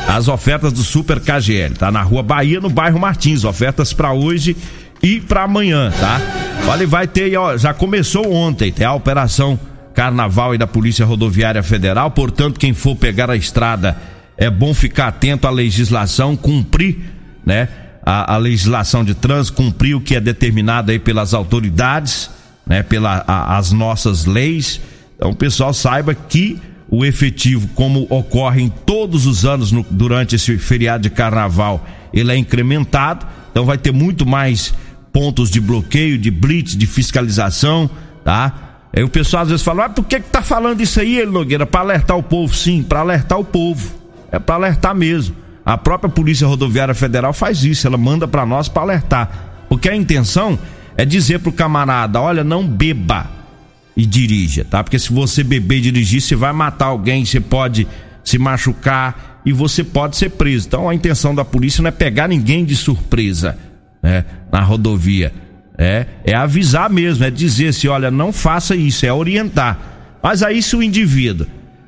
As 0.08 0.28
ofertas 0.28 0.74
do 0.74 0.84
Super 0.84 1.20
KGL, 1.20 1.76
tá 1.76 1.92
na 1.92 2.02
Rua 2.02 2.24
Bahia, 2.24 2.60
no 2.60 2.70
bairro 2.70 3.00
Martins. 3.00 3.44
Ofertas 3.44 3.94
para 3.94 4.12
hoje 4.12 4.58
e 5.04 5.20
para 5.20 5.44
amanhã, 5.44 5.92
tá? 6.00 6.20
Olha, 6.68 6.88
vai 6.88 7.08
ter, 7.08 7.38
ó, 7.38 7.56
já 7.58 7.74
começou 7.74 8.32
ontem, 8.34 8.72
tem 8.72 8.86
a 8.86 8.94
operação 8.94 9.58
Carnaval 9.94 10.56
e 10.56 10.58
da 10.58 10.66
Polícia 10.66 11.06
Rodoviária 11.06 11.62
Federal. 11.62 12.10
Portanto, 12.10 12.60
quem 12.60 12.74
for 12.74 12.96
pegar 12.96 13.30
a 13.30 13.36
estrada, 13.36 13.98
é 14.38 14.50
bom 14.50 14.74
ficar 14.74 15.08
atento 15.08 15.48
à 15.48 15.52
legislação, 15.52 16.36
cumprir, 16.36 16.98
né? 17.46 17.68
A, 18.04 18.34
a 18.34 18.38
legislação 18.38 19.04
de 19.04 19.14
trânsito, 19.14 19.58
cumprir 19.58 19.96
o 19.96 20.02
que 20.02 20.16
é 20.16 20.20
determinado 20.20 20.90
aí 20.90 20.98
pelas 20.98 21.34
autoridades, 21.34 22.32
né? 22.66 22.82
Pelas 22.82 23.24
as 23.28 23.72
nossas 23.72 24.26
leis. 24.26 24.82
Então, 25.16 25.32
o 25.32 25.36
pessoal 25.36 25.74
saiba 25.74 26.16
que 26.16 26.60
o 26.92 27.06
efetivo, 27.06 27.68
como 27.76 28.08
ocorre 28.10 28.62
em 28.62 28.70
todos 28.70 29.26
os 29.26 29.46
anos 29.46 29.72
no, 29.72 29.86
durante 29.90 30.36
esse 30.36 30.58
feriado 30.58 31.04
de 31.04 31.10
carnaval, 31.10 31.86
ele 32.14 32.32
é 32.32 32.38
incrementado, 32.38 33.28
então 33.52 33.66
vai 33.66 33.78
ter 33.78 33.92
muito 33.92 34.26
mais 34.26 34.74
pontos 35.14 35.50
de 35.50 35.60
bloqueio, 35.60 36.18
de 36.18 36.32
blitz, 36.32 36.76
de 36.76 36.88
fiscalização, 36.88 37.90
tá? 38.24 38.88
Aí 38.96 39.04
o 39.04 39.10
pessoal 39.10 39.44
às 39.44 39.50
vezes 39.50 39.64
fala, 39.64 39.86
ah, 39.86 39.90
por 39.90 40.04
que 40.06 40.20
que 40.20 40.30
tá 40.30 40.42
falando 40.42 40.82
isso 40.82 41.00
aí, 41.00 41.24
Nogueira? 41.26 41.66
Para 41.66 41.82
alertar 41.82 42.18
o 42.18 42.24
povo, 42.24 42.56
sim, 42.56 42.82
para 42.82 43.02
alertar 43.02 43.40
o 43.40 43.46
povo. 43.46 43.92
É 44.32 44.40
para 44.40 44.56
alertar 44.56 44.96
mesmo. 44.96 45.36
A 45.64 45.78
própria 45.78 46.10
Polícia 46.10 46.48
Rodoviária 46.48 46.96
Federal 46.96 47.34
faz 47.34 47.64
isso, 47.64 47.86
ela 47.86 47.98
manda 47.98 48.28
para 48.28 48.46
nós 48.46 48.68
para 48.68 48.82
alertar. 48.82 49.66
Porque 49.70 49.88
a 49.88 49.96
intenção 49.96 50.58
é 50.98 51.06
dizer 51.06 51.40
pro 51.40 51.52
camarada, 51.52 52.20
olha, 52.20 52.44
não 52.44 52.66
beba 52.66 53.39
e 54.00 54.06
dirija, 54.06 54.64
tá? 54.64 54.82
Porque 54.82 54.98
se 54.98 55.12
você 55.12 55.44
beber 55.44 55.80
e 55.80 55.82
dirigir, 55.82 56.22
você 56.22 56.34
vai 56.34 56.54
matar 56.54 56.86
alguém, 56.86 57.26
você 57.26 57.42
pode 57.42 57.86
se 58.24 58.38
machucar 58.38 59.42
e 59.46 59.52
você 59.52 59.84
pode 59.84 60.16
ser 60.16 60.30
preso. 60.30 60.68
Então 60.68 60.88
a 60.88 60.96
intenção 60.96 61.36
da 61.36 61.44
polícia 61.44 61.82
não 61.82 61.90
é 61.90 61.92
pegar 61.92 62.30
ninguém 62.30 62.64
de 62.64 62.78
surpresa, 62.78 63.58
né? 64.02 64.24
Na 64.50 64.62
rodovia. 64.62 65.34
É, 65.78 66.06
é 66.24 66.34
avisar 66.34 66.90
mesmo, 66.90 67.26
é 67.26 67.30
dizer 67.30 67.70
assim, 67.70 67.90
olha, 67.90 68.10
não 68.10 68.32
faça 68.32 68.74
isso, 68.74 69.06
é 69.06 69.12
orientar. 69.12 69.78
Mas 70.24 70.44
aí 70.44 70.64
se 70.64 70.78
o 70.78 70.84
indivíduo 70.84 71.46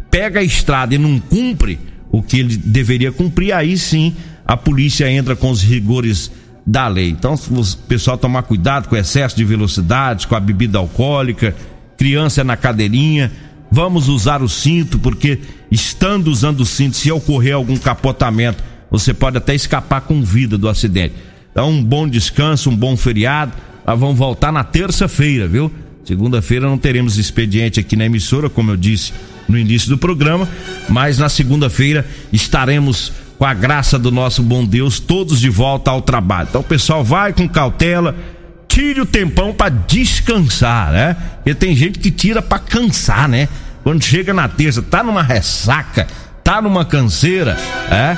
pega 0.09 0.41
a 0.41 0.43
estrada 0.43 0.93
e 0.93 0.97
não 0.97 1.17
cumpre 1.17 1.79
o 2.11 2.21
que 2.21 2.39
ele 2.39 2.57
deveria 2.57 3.13
cumprir, 3.13 3.53
aí 3.53 3.77
sim 3.77 4.13
a 4.45 4.57
polícia 4.57 5.09
entra 5.09 5.33
com 5.33 5.49
os 5.49 5.63
rigores 5.63 6.29
da 6.67 6.89
lei. 6.89 7.09
Então, 7.09 7.35
o 7.35 7.77
pessoal 7.87 8.17
tomar 8.17 8.43
cuidado 8.43 8.89
com 8.89 8.95
o 8.95 8.97
excesso 8.97 9.35
de 9.35 9.45
velocidade, 9.45 10.27
com 10.27 10.35
a 10.35 10.39
bebida 10.39 10.77
alcoólica, 10.77 11.55
criança 12.01 12.43
na 12.43 12.57
cadeirinha. 12.57 13.31
Vamos 13.71 14.09
usar 14.09 14.41
o 14.41 14.49
cinto, 14.49 14.97
porque 14.97 15.37
estando 15.69 16.29
usando 16.29 16.61
o 16.61 16.65
cinto, 16.65 16.97
se 16.97 17.11
ocorrer 17.11 17.53
algum 17.53 17.77
capotamento, 17.77 18.63
você 18.89 19.13
pode 19.13 19.37
até 19.37 19.53
escapar 19.53 20.01
com 20.01 20.23
vida 20.23 20.57
do 20.57 20.67
acidente. 20.67 21.13
Então, 21.51 21.69
um 21.69 21.83
bom 21.83 22.07
descanso, 22.07 22.71
um 22.71 22.75
bom 22.75 22.97
feriado. 22.97 23.51
Nós 23.85 23.99
vamos 23.99 24.17
voltar 24.17 24.51
na 24.51 24.63
terça-feira, 24.63 25.47
viu? 25.47 25.71
Segunda-feira 26.03 26.65
não 26.65 26.75
teremos 26.75 27.19
expediente 27.19 27.79
aqui 27.79 27.95
na 27.95 28.07
emissora, 28.07 28.49
como 28.49 28.71
eu 28.71 28.77
disse 28.77 29.13
no 29.47 29.55
início 29.55 29.87
do 29.87 29.97
programa, 29.97 30.49
mas 30.89 31.19
na 31.19 31.29
segunda-feira 31.29 32.03
estaremos 32.33 33.13
com 33.37 33.45
a 33.45 33.53
graça 33.53 33.99
do 33.99 34.11
nosso 34.11 34.41
bom 34.41 34.65
Deus 34.65 34.99
todos 34.99 35.39
de 35.39 35.49
volta 35.49 35.91
ao 35.91 36.01
trabalho. 36.01 36.47
Então, 36.49 36.63
pessoal 36.63 37.03
vai 37.03 37.31
com 37.31 37.47
cautela 37.47 38.15
tire 38.71 39.01
o 39.01 39.05
tempão 39.05 39.53
para 39.53 39.69
descansar, 39.69 40.91
né? 40.93 41.17
Porque 41.35 41.53
tem 41.53 41.75
gente 41.75 41.99
que 41.99 42.09
tira 42.09 42.41
para 42.41 42.57
cansar, 42.57 43.27
né? 43.27 43.49
Quando 43.83 44.01
chega 44.01 44.33
na 44.33 44.47
terça, 44.47 44.81
tá 44.81 45.03
numa 45.03 45.21
ressaca, 45.21 46.07
tá 46.41 46.61
numa 46.61 46.85
canseira, 46.85 47.57
é? 47.89 48.15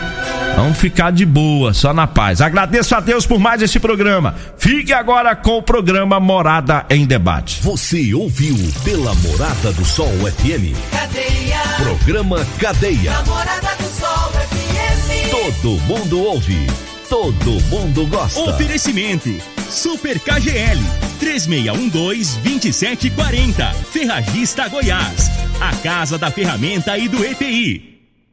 Vamos 0.56 0.78
ficar 0.78 1.12
de 1.12 1.26
boa, 1.26 1.74
só 1.74 1.92
na 1.92 2.06
paz. 2.06 2.40
Agradeço 2.40 2.94
a 2.94 3.00
Deus 3.00 3.26
por 3.26 3.40
mais 3.40 3.64
esse 3.64 3.80
programa. 3.80 4.36
Fique 4.56 4.94
agora 4.94 5.36
com 5.36 5.58
o 5.58 5.64
programa 5.64 6.20
Morada 6.20 6.86
em 6.88 7.04
Debate. 7.08 7.60
Você 7.64 8.14
ouviu 8.14 8.56
pela 8.84 9.16
Morada 9.16 9.72
do 9.74 9.84
Sol 9.84 10.14
FM. 10.20 10.78
Cadeia. 10.92 11.62
Programa 11.78 12.46
Cadeia. 12.60 13.12
Namorada 13.12 13.76
do 13.80 13.90
Sol 14.00 14.32
FM. 14.32 15.32
Todo 15.32 15.82
mundo 15.88 16.20
ouve. 16.20 16.93
Todo 17.14 17.62
mundo 17.70 18.08
gosta. 18.08 18.40
Oferecimento 18.40 19.30
Super 19.70 20.20
KGL 20.20 20.80
3612-2740. 21.22 23.72
Ferragista 23.92 24.68
Goiás. 24.68 25.30
A 25.62 25.76
Casa 25.76 26.18
da 26.18 26.32
Ferramenta 26.32 26.98
e 26.98 27.08
do 27.08 27.24
EPI. 27.24 27.93